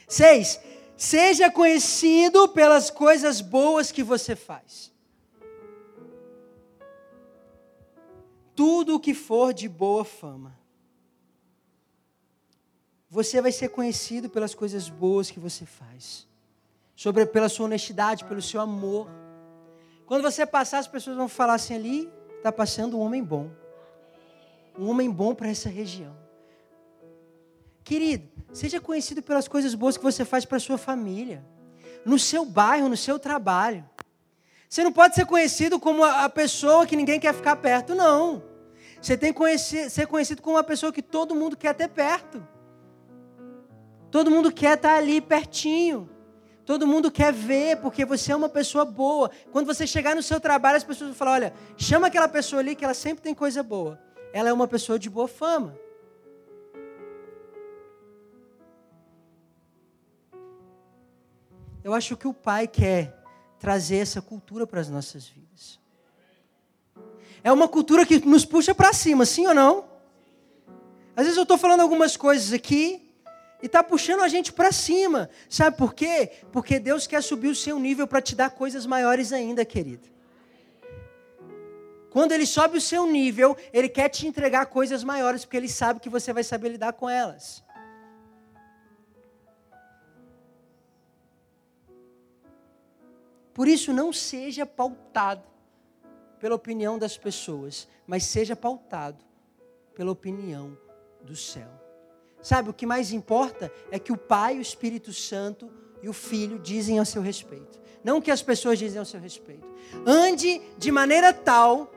Seis, 0.07 0.59
seja 0.97 1.51
conhecido 1.51 2.47
pelas 2.49 2.89
coisas 2.89 3.41
boas 3.41 3.91
que 3.91 4.03
você 4.03 4.35
faz. 4.35 4.91
Tudo 8.55 8.95
o 8.95 8.99
que 8.99 9.13
for 9.13 9.53
de 9.53 9.67
boa 9.67 10.05
fama. 10.05 10.57
Você 13.09 13.41
vai 13.41 13.51
ser 13.51 13.69
conhecido 13.69 14.29
pelas 14.29 14.55
coisas 14.55 14.89
boas 14.89 15.29
que 15.29 15.39
você 15.39 15.65
faz. 15.65 16.27
Sobre, 16.95 17.25
pela 17.25 17.49
sua 17.49 17.65
honestidade, 17.65 18.23
pelo 18.25 18.41
seu 18.41 18.61
amor 18.61 19.07
quando 20.05 20.21
você 20.21 20.45
passar, 20.45 20.79
as 20.79 20.87
pessoas 20.87 21.17
vão 21.17 21.27
falar 21.27 21.55
assim: 21.55 21.75
ali 21.75 22.11
está 22.37 22.51
passando 22.51 22.97
um 22.97 23.01
homem 23.01 23.23
bom. 23.23 23.49
Um 24.77 24.89
homem 24.89 25.09
bom 25.09 25.33
para 25.33 25.49
essa 25.49 25.69
região. 25.69 26.15
Querido, 27.83 28.27
seja 28.53 28.79
conhecido 28.79 29.21
pelas 29.21 29.47
coisas 29.47 29.73
boas 29.73 29.95
que 29.97 30.03
você 30.03 30.25
faz 30.25 30.43
para 30.43 30.59
sua 30.59 30.77
família, 30.77 31.43
no 32.05 32.19
seu 32.19 32.45
bairro, 32.45 32.89
no 32.89 32.97
seu 32.97 33.17
trabalho. 33.17 33.87
Você 34.69 34.83
não 34.83 34.91
pode 34.91 35.15
ser 35.15 35.25
conhecido 35.25 35.79
como 35.79 36.03
a 36.03 36.29
pessoa 36.29 36.85
que 36.85 36.95
ninguém 36.95 37.19
quer 37.19 37.33
ficar 37.33 37.55
perto, 37.55 37.95
não. 37.95 38.43
Você 39.01 39.15
tem 39.15 39.31
que 39.31 39.57
ser 39.57 40.07
conhecido 40.07 40.41
como 40.41 40.55
uma 40.55 40.63
pessoa 40.63 40.91
que 40.91 41.01
todo 41.01 41.35
mundo 41.35 41.55
quer 41.55 41.73
ter 41.73 41.87
perto. 41.87 42.45
Todo 44.09 44.31
mundo 44.31 44.51
quer 44.51 44.75
estar 44.75 44.95
ali 44.95 45.21
pertinho. 45.21 46.09
Todo 46.65 46.87
mundo 46.87 47.11
quer 47.11 47.31
ver, 47.31 47.77
porque 47.77 48.03
você 48.03 48.31
é 48.31 48.35
uma 48.35 48.49
pessoa 48.49 48.83
boa. 48.83 49.29
Quando 49.51 49.67
você 49.67 49.85
chegar 49.85 50.15
no 50.15 50.23
seu 50.23 50.39
trabalho, 50.39 50.77
as 50.77 50.83
pessoas 50.83 51.11
vão 51.11 51.15
falar: 51.15 51.33
olha, 51.33 51.53
chama 51.77 52.07
aquela 52.07 52.27
pessoa 52.27 52.59
ali 52.59 52.75
que 52.75 52.83
ela 52.83 52.95
sempre 52.95 53.21
tem 53.21 53.35
coisa 53.35 53.61
boa. 53.61 53.99
Ela 54.33 54.49
é 54.49 54.53
uma 54.53 54.67
pessoa 54.67 54.97
de 54.97 55.09
boa 55.09 55.27
fama. 55.27 55.77
Eu 61.83 61.93
acho 61.93 62.17
que 62.17 62.27
o 62.27 62.33
Pai 62.33 62.67
quer 62.67 63.14
trazer 63.59 63.97
essa 63.97 64.21
cultura 64.21 64.65
para 64.67 64.79
as 64.79 64.89
nossas 64.89 65.27
vidas. 65.27 65.79
É 67.43 67.51
uma 67.51 67.67
cultura 67.67 68.05
que 68.05 68.25
nos 68.25 68.45
puxa 68.45 68.73
para 68.73 68.93
cima, 68.93 69.25
sim 69.25 69.45
ou 69.47 69.53
não? 69.53 69.85
Às 71.15 71.23
vezes 71.23 71.37
eu 71.37 71.43
estou 71.43 71.57
falando 71.57 71.81
algumas 71.81 72.17
coisas 72.17 72.51
aqui 72.51 73.09
e 73.61 73.67
está 73.67 73.83
puxando 73.83 74.21
a 74.21 74.27
gente 74.27 74.51
para 74.51 74.71
cima. 74.71 75.29
Sabe 75.49 75.77
por 75.77 75.93
quê? 75.93 76.31
Porque 76.51 76.79
Deus 76.79 77.07
quer 77.07 77.21
subir 77.23 77.47
o 77.47 77.55
seu 77.55 77.79
nível 77.79 78.07
para 78.07 78.21
te 78.21 78.35
dar 78.35 78.49
coisas 78.49 78.85
maiores 78.85 79.31
ainda, 79.31 79.63
querido. 79.63 80.07
Quando 82.09 82.31
Ele 82.31 82.45
sobe 82.45 82.77
o 82.77 82.81
seu 82.81 83.05
nível, 83.05 83.57
Ele 83.73 83.89
quer 83.89 84.07
te 84.07 84.25
entregar 84.25 84.67
coisas 84.67 85.03
maiores, 85.03 85.43
porque 85.43 85.57
Ele 85.57 85.67
sabe 85.67 85.99
que 85.99 86.09
você 86.09 86.31
vai 86.31 86.43
saber 86.43 86.69
lidar 86.69 86.93
com 86.93 87.09
elas. 87.09 87.64
Por 93.55 93.69
isso, 93.69 93.93
não 93.93 94.11
seja 94.11 94.65
pautado 94.65 95.41
pela 96.41 96.55
opinião 96.55 96.99
das 96.99 97.17
pessoas, 97.17 97.87
mas 98.05 98.25
seja 98.25 98.53
pautado 98.53 99.23
pela 99.95 100.11
opinião 100.11 100.77
do 101.23 101.37
céu. 101.37 101.69
Sabe, 102.41 102.69
o 102.69 102.73
que 102.73 102.85
mais 102.85 103.13
importa 103.13 103.71
é 103.89 103.97
que 103.97 104.11
o 104.11 104.17
Pai, 104.17 104.57
o 104.57 104.61
Espírito 104.61 105.13
Santo 105.13 105.71
e 106.03 106.09
o 106.09 106.13
Filho 106.13 106.59
dizem 106.59 106.99
a 106.99 107.05
seu 107.05 107.21
respeito. 107.21 107.79
Não 108.03 108.19
que 108.19 108.29
as 108.29 108.41
pessoas 108.41 108.77
dizem 108.77 109.01
a 109.01 109.05
seu 109.05 109.21
respeito. 109.21 109.65
Ande 110.05 110.61
de 110.77 110.91
maneira 110.91 111.33
tal 111.33 111.89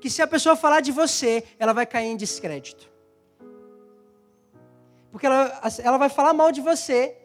que 0.00 0.10
se 0.10 0.20
a 0.20 0.26
pessoa 0.26 0.56
falar 0.56 0.80
de 0.80 0.90
você, 0.90 1.44
ela 1.56 1.72
vai 1.72 1.86
cair 1.86 2.08
em 2.08 2.16
descrédito. 2.16 2.90
Porque 5.12 5.24
ela, 5.24 5.62
ela 5.84 5.98
vai 5.98 6.08
falar 6.08 6.34
mal 6.34 6.50
de 6.50 6.60
você. 6.60 7.16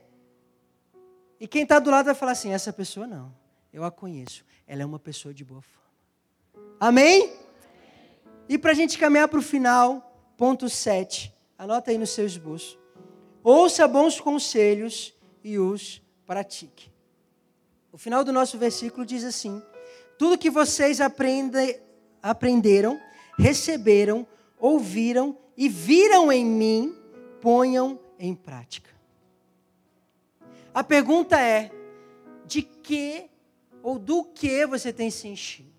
E 1.39 1.47
quem 1.47 1.63
está 1.63 1.79
do 1.79 1.89
lado 1.89 2.05
vai 2.05 2.15
falar 2.15 2.33
assim: 2.33 2.53
essa 2.53 2.71
pessoa 2.71 3.07
não, 3.07 3.33
eu 3.73 3.83
a 3.83 3.91
conheço. 3.91 4.43
Ela 4.67 4.81
é 4.83 4.85
uma 4.85 4.99
pessoa 4.99 5.33
de 5.33 5.43
boa 5.43 5.61
fama. 5.61 6.65
Amém? 6.79 7.33
E 8.49 8.57
para 8.57 8.71
a 8.71 8.73
gente 8.73 8.97
caminhar 8.97 9.27
para 9.27 9.39
o 9.39 9.43
final, 9.43 10.33
ponto 10.37 10.69
7. 10.69 11.33
Anota 11.57 11.91
aí 11.91 11.97
no 11.97 12.07
seu 12.07 12.25
esboço. 12.25 12.79
Ouça 13.43 13.87
bons 13.87 14.19
conselhos 14.19 15.13
e 15.43 15.57
os 15.57 16.01
pratique. 16.25 16.91
O 17.91 17.97
final 17.97 18.23
do 18.23 18.31
nosso 18.31 18.57
versículo 18.57 19.05
diz 19.05 19.23
assim: 19.23 19.61
Tudo 20.17 20.37
que 20.37 20.49
vocês 20.49 21.01
aprende, 21.01 21.79
aprenderam, 22.21 22.99
receberam, 23.37 24.27
ouviram 24.59 25.37
e 25.57 25.67
viram 25.69 26.31
em 26.31 26.45
mim, 26.45 26.95
ponham 27.39 27.99
em 28.19 28.35
prática. 28.35 28.89
A 30.73 30.83
pergunta 30.83 31.39
é: 31.39 31.71
de 32.45 32.61
que 32.61 33.30
ou 33.83 33.97
do 33.97 34.23
que 34.23 34.65
você 34.65 34.91
tem 34.93 35.09
se 35.09 35.27
enchido? 35.27 35.71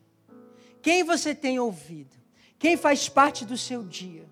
Quem 0.81 1.05
você 1.05 1.35
tem 1.35 1.59
ouvido? 1.59 2.17
Quem 2.59 2.77
faz 2.77 3.09
parte 3.09 3.45
do 3.45 3.57
seu 3.57 3.83
dia? 3.83 4.31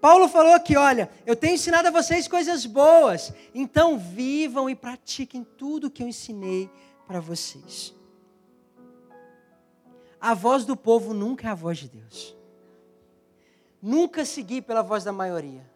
Paulo 0.00 0.28
falou 0.28 0.52
aqui: 0.52 0.76
olha, 0.76 1.10
eu 1.26 1.36
tenho 1.36 1.54
ensinado 1.54 1.88
a 1.88 1.90
vocês 1.90 2.28
coisas 2.28 2.64
boas, 2.66 3.32
então 3.54 3.98
vivam 3.98 4.68
e 4.70 4.74
pratiquem 4.74 5.44
tudo 5.56 5.90
que 5.90 6.02
eu 6.02 6.08
ensinei 6.08 6.70
para 7.06 7.20
vocês. 7.20 7.94
A 10.20 10.34
voz 10.34 10.64
do 10.64 10.76
povo 10.76 11.14
nunca 11.14 11.46
é 11.48 11.50
a 11.50 11.54
voz 11.54 11.78
de 11.78 11.88
Deus. 11.88 12.36
Nunca 13.80 14.24
seguir 14.24 14.62
pela 14.62 14.82
voz 14.82 15.04
da 15.04 15.12
maioria. 15.12 15.68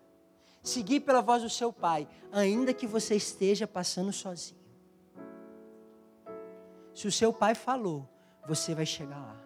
Seguir 0.63 1.01
pela 1.01 1.21
voz 1.21 1.43
do 1.43 1.51
seu 1.51 1.73
pai, 1.73 2.09
ainda 2.33 2.75
que 2.75 2.87
você 2.87 3.15
esteja 3.17 3.67
passando 3.67 4.13
sozinho. 4.13 4.62
Se 6.95 7.07
o 7.07 7.13
seu 7.13 7.33
pai 7.33 7.55
falou, 7.55 8.09
você 8.47 8.75
vai 8.75 8.87
chegar 8.87 9.17
lá. 9.17 9.43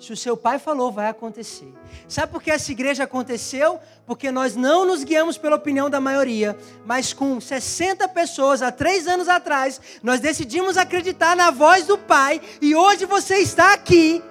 Se 0.00 0.14
o 0.14 0.16
seu 0.16 0.34
pai 0.34 0.58
falou, 0.58 0.90
vai 0.90 1.08
acontecer. 1.08 1.70
Sabe 2.08 2.32
por 2.32 2.42
que 2.42 2.50
essa 2.50 2.72
igreja 2.72 3.04
aconteceu? 3.04 3.78
Porque 4.06 4.30
nós 4.30 4.56
não 4.56 4.86
nos 4.86 5.04
guiamos 5.04 5.36
pela 5.36 5.56
opinião 5.56 5.90
da 5.90 6.00
maioria, 6.00 6.56
mas 6.86 7.12
com 7.12 7.38
60 7.38 8.08
pessoas 8.08 8.62
há 8.62 8.72
três 8.72 9.06
anos 9.06 9.28
atrás, 9.28 9.78
nós 10.02 10.18
decidimos 10.18 10.78
acreditar 10.78 11.36
na 11.36 11.50
voz 11.50 11.86
do 11.86 11.98
Pai 11.98 12.40
e 12.62 12.74
hoje 12.74 13.04
você 13.04 13.36
está 13.36 13.74
aqui. 13.74 14.22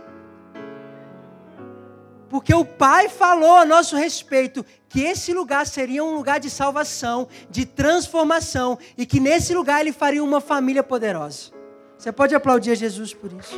Porque 2.29 2.53
o 2.53 2.65
Pai 2.65 3.07
falou 3.07 3.55
a 3.55 3.65
nosso 3.65 3.95
respeito 3.95 4.65
que 4.87 5.01
esse 5.01 5.33
lugar 5.33 5.67
seria 5.67 6.03
um 6.03 6.15
lugar 6.15 6.39
de 6.39 6.49
salvação, 6.49 7.27
de 7.47 7.63
transformação 7.63 8.77
e 8.97 9.05
que 9.05 9.19
nesse 9.19 9.53
lugar 9.53 9.81
ele 9.81 9.91
faria 9.91 10.23
uma 10.23 10.41
família 10.41 10.81
poderosa. 10.81 11.58
Você 11.99 12.13
pode 12.13 12.33
aplaudir 12.33 12.71
a 12.71 12.75
Jesus 12.75 13.13
por 13.13 13.29
isso. 13.33 13.57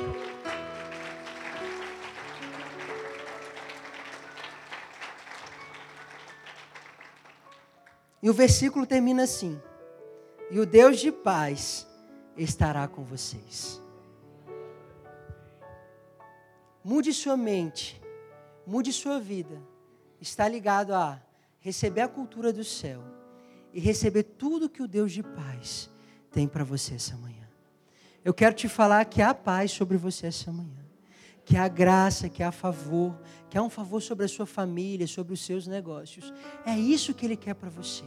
E 8.20 8.28
o 8.28 8.34
versículo 8.34 8.88
termina 8.88 9.26
assim: 9.26 9.62
E 10.50 10.60
o 10.60 10.66
Deus 10.66 11.00
de 11.00 11.12
paz 11.12 11.88
estará 12.36 12.88
com 12.88 13.04
vocês. 13.04 13.80
Mude 16.84 17.14
sua 17.14 17.38
mente, 17.38 18.02
mude 18.66 18.92
sua 18.92 19.20
vida. 19.20 19.62
Está 20.20 20.48
ligado 20.48 20.96
a 20.96 21.22
receber 21.60 22.02
a 22.02 22.08
cultura 22.08 22.52
do 22.52 22.64
céu 22.64 23.04
e 23.72 23.80
receber 23.80 24.24
tudo 24.24 24.68
que 24.68 24.82
o 24.82 24.88
Deus 24.88 25.12
de 25.12 25.22
paz 25.22 25.92
tem 26.32 26.48
para 26.48 26.64
você 26.64 26.96
essa 26.96 27.16
manhã. 27.18 27.41
Eu 28.24 28.34
quero 28.34 28.56
te 28.56 28.68
falar 28.68 29.04
que 29.06 29.22
há 29.22 29.34
paz 29.34 29.72
sobre 29.72 29.98
você 29.98 30.28
essa 30.28 30.52
manhã 30.52 30.82
que 31.44 31.58
há 31.58 31.68
graça, 31.68 32.30
que 32.30 32.44
há 32.44 32.52
favor, 32.52 33.20
que 33.50 33.58
há 33.58 33.62
um 33.62 33.70
favor 33.70 34.02
sobre 34.02 34.26
a 34.26 34.28
sua 34.28 34.46
família, 34.46 35.08
sobre 35.08 35.34
os 35.34 35.44
seus 35.44 35.68
negócios. 35.68 36.34
É 36.66 36.78
isso 36.78 37.14
que 37.14 37.26
Ele 37.26 37.36
quer 37.36 37.56
para 37.56 37.70
você. 37.70 38.06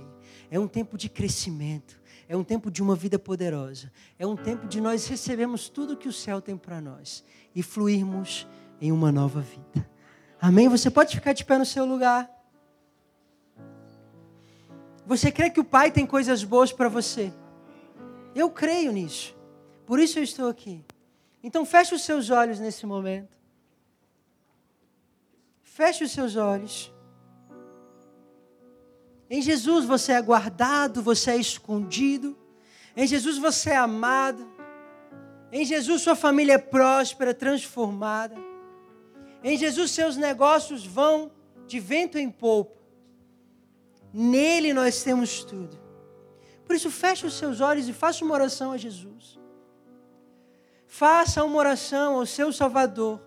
É 0.51 0.59
um 0.59 0.69
tempo 0.69 0.97
de 0.97 1.09
crescimento, 1.09 2.01
é 2.29 2.37
um 2.37 2.45
tempo 2.45 2.71
de 2.71 2.83
uma 2.83 2.95
vida 2.95 3.19
poderosa, 3.19 3.93
é 4.19 4.27
um 4.27 4.37
tempo 4.37 4.67
de 4.67 4.81
nós 4.81 5.07
recebermos 5.07 5.69
tudo 5.69 5.97
que 5.97 6.09
o 6.09 6.13
céu 6.13 6.41
tem 6.41 6.57
para 6.57 6.81
nós 6.81 7.25
e 7.55 7.63
fluirmos 7.63 8.47
em 8.81 8.93
uma 8.93 9.11
nova 9.11 9.41
vida. 9.41 9.89
Amém? 10.41 10.69
Você 10.69 10.91
pode 10.91 11.15
ficar 11.15 11.33
de 11.33 11.45
pé 11.45 11.59
no 11.59 11.67
seu 11.67 11.85
lugar. 11.85 12.31
Você 15.07 15.31
crê 15.31 15.51
que 15.51 15.61
o 15.61 15.65
Pai 15.65 15.91
tem 15.91 16.07
coisas 16.07 16.45
boas 16.45 16.73
para 16.73 16.89
você? 16.89 17.33
Eu 18.35 18.49
creio 18.49 18.91
nisso. 18.91 19.37
Por 19.87 19.99
isso 19.99 20.19
eu 20.19 20.23
estou 20.23 20.49
aqui. 20.49 20.85
Então 21.43 21.65
feche 21.65 21.95
os 21.95 22.03
seus 22.03 22.31
olhos 22.31 22.59
nesse 22.59 22.87
momento. 22.87 23.37
Feche 25.63 26.05
os 26.05 26.13
seus 26.13 26.37
olhos. 26.37 26.93
Em 29.29 29.43
Jesus 29.43 29.85
você 29.85 30.13
é 30.13 30.23
guardado, 30.23 31.03
você 31.03 31.33
é 31.33 31.37
escondido. 31.37 32.37
Em 32.97 33.07
Jesus 33.07 33.39
você 33.39 33.71
é 33.71 33.77
amado. 33.77 34.49
Em 35.53 35.65
Jesus 35.65 36.03
sua 36.03 36.15
família 36.15 36.55
é 36.55 36.59
próspera, 36.59 37.35
transformada. 37.35 38.37
Em 39.43 39.59
Jesus 39.59 39.91
seus 39.91 40.17
negócios 40.17 40.87
vão 40.87 41.31
de 41.67 41.79
vento 41.79 42.19
em 42.19 42.31
polpa. 42.31 42.81
Nele 44.13 44.73
nós 44.73 45.03
temos 45.03 45.45
tudo. 45.45 45.79
Por 46.65 46.75
isso 46.75 46.91
feche 46.91 47.27
os 47.27 47.35
seus 47.35 47.61
olhos 47.61 47.89
e 47.89 47.93
faça 47.93 48.25
uma 48.25 48.35
oração 48.35 48.73
a 48.73 48.77
Jesus. 48.77 49.39
Faça 50.97 51.43
uma 51.43 51.57
oração 51.57 52.15
ao 52.15 52.25
seu 52.25 52.53
Salvador, 52.53 53.21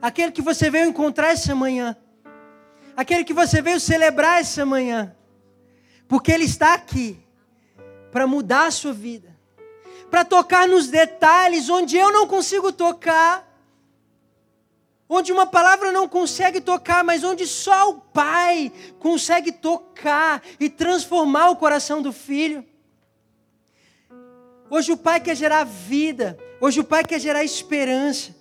aquele 0.00 0.30
que 0.30 0.40
você 0.40 0.70
veio 0.70 0.88
encontrar 0.88 1.32
essa 1.32 1.56
manhã, 1.56 1.96
aquele 2.96 3.24
que 3.24 3.32
você 3.32 3.60
veio 3.60 3.80
celebrar 3.80 4.40
essa 4.40 4.64
manhã, 4.64 5.12
porque 6.06 6.30
Ele 6.30 6.44
está 6.44 6.72
aqui 6.72 7.20
para 8.12 8.28
mudar 8.28 8.66
a 8.66 8.70
sua 8.70 8.92
vida, 8.92 9.36
para 10.08 10.24
tocar 10.24 10.68
nos 10.68 10.86
detalhes 10.86 11.68
onde 11.68 11.96
eu 11.96 12.12
não 12.12 12.28
consigo 12.28 12.70
tocar, 12.70 13.44
onde 15.08 15.32
uma 15.32 15.46
palavra 15.46 15.90
não 15.90 16.06
consegue 16.08 16.60
tocar, 16.60 17.02
mas 17.02 17.24
onde 17.24 17.44
só 17.44 17.90
o 17.90 17.94
Pai 17.94 18.70
consegue 19.00 19.50
tocar 19.50 20.40
e 20.60 20.70
transformar 20.70 21.50
o 21.50 21.56
coração 21.56 22.02
do 22.02 22.12
filho. 22.12 22.64
Hoje 24.70 24.92
o 24.92 24.96
Pai 24.96 25.18
quer 25.18 25.34
gerar 25.34 25.64
vida, 25.64 26.38
hoje 26.60 26.80
o 26.80 26.84
Pai 26.84 27.04
quer 27.04 27.18
gerar 27.18 27.42
esperança. 27.42 28.38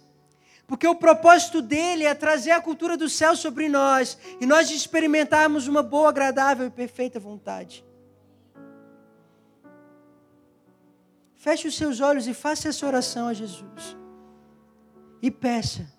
Porque 0.68 0.88
o 0.88 0.94
propósito 0.94 1.64
dele 1.64 2.04
é 2.04 2.14
trazer 2.14 2.52
a 2.52 2.62
cultura 2.62 2.96
do 2.96 3.10
céu 3.10 3.36
sobre 3.36 3.68
nós 3.68 4.20
e 4.40 4.46
nós 4.46 4.70
experimentarmos 4.70 5.68
uma 5.68 5.82
boa, 5.82 6.10
agradável 6.10 6.68
e 6.68 6.70
perfeita 6.70 7.20
vontade. 7.20 7.84
Feche 11.36 11.68
os 11.68 11.76
seus 11.76 12.02
olhos 12.02 12.28
e 12.28 12.34
faça 12.36 12.70
essa 12.70 12.86
oração 12.86 13.28
a 13.28 13.34
Jesus. 13.34 13.98
E 15.22 15.32
peça 15.32 15.92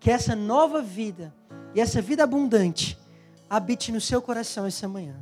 que 0.00 0.10
essa 0.10 0.34
nova 0.34 0.82
vida 0.82 1.32
e 1.74 1.80
essa 1.80 2.02
vida 2.02 2.24
abundante 2.24 2.98
habite 3.48 3.92
no 3.92 4.00
seu 4.00 4.20
coração 4.20 4.66
essa 4.66 4.88
manhã. 4.88 5.14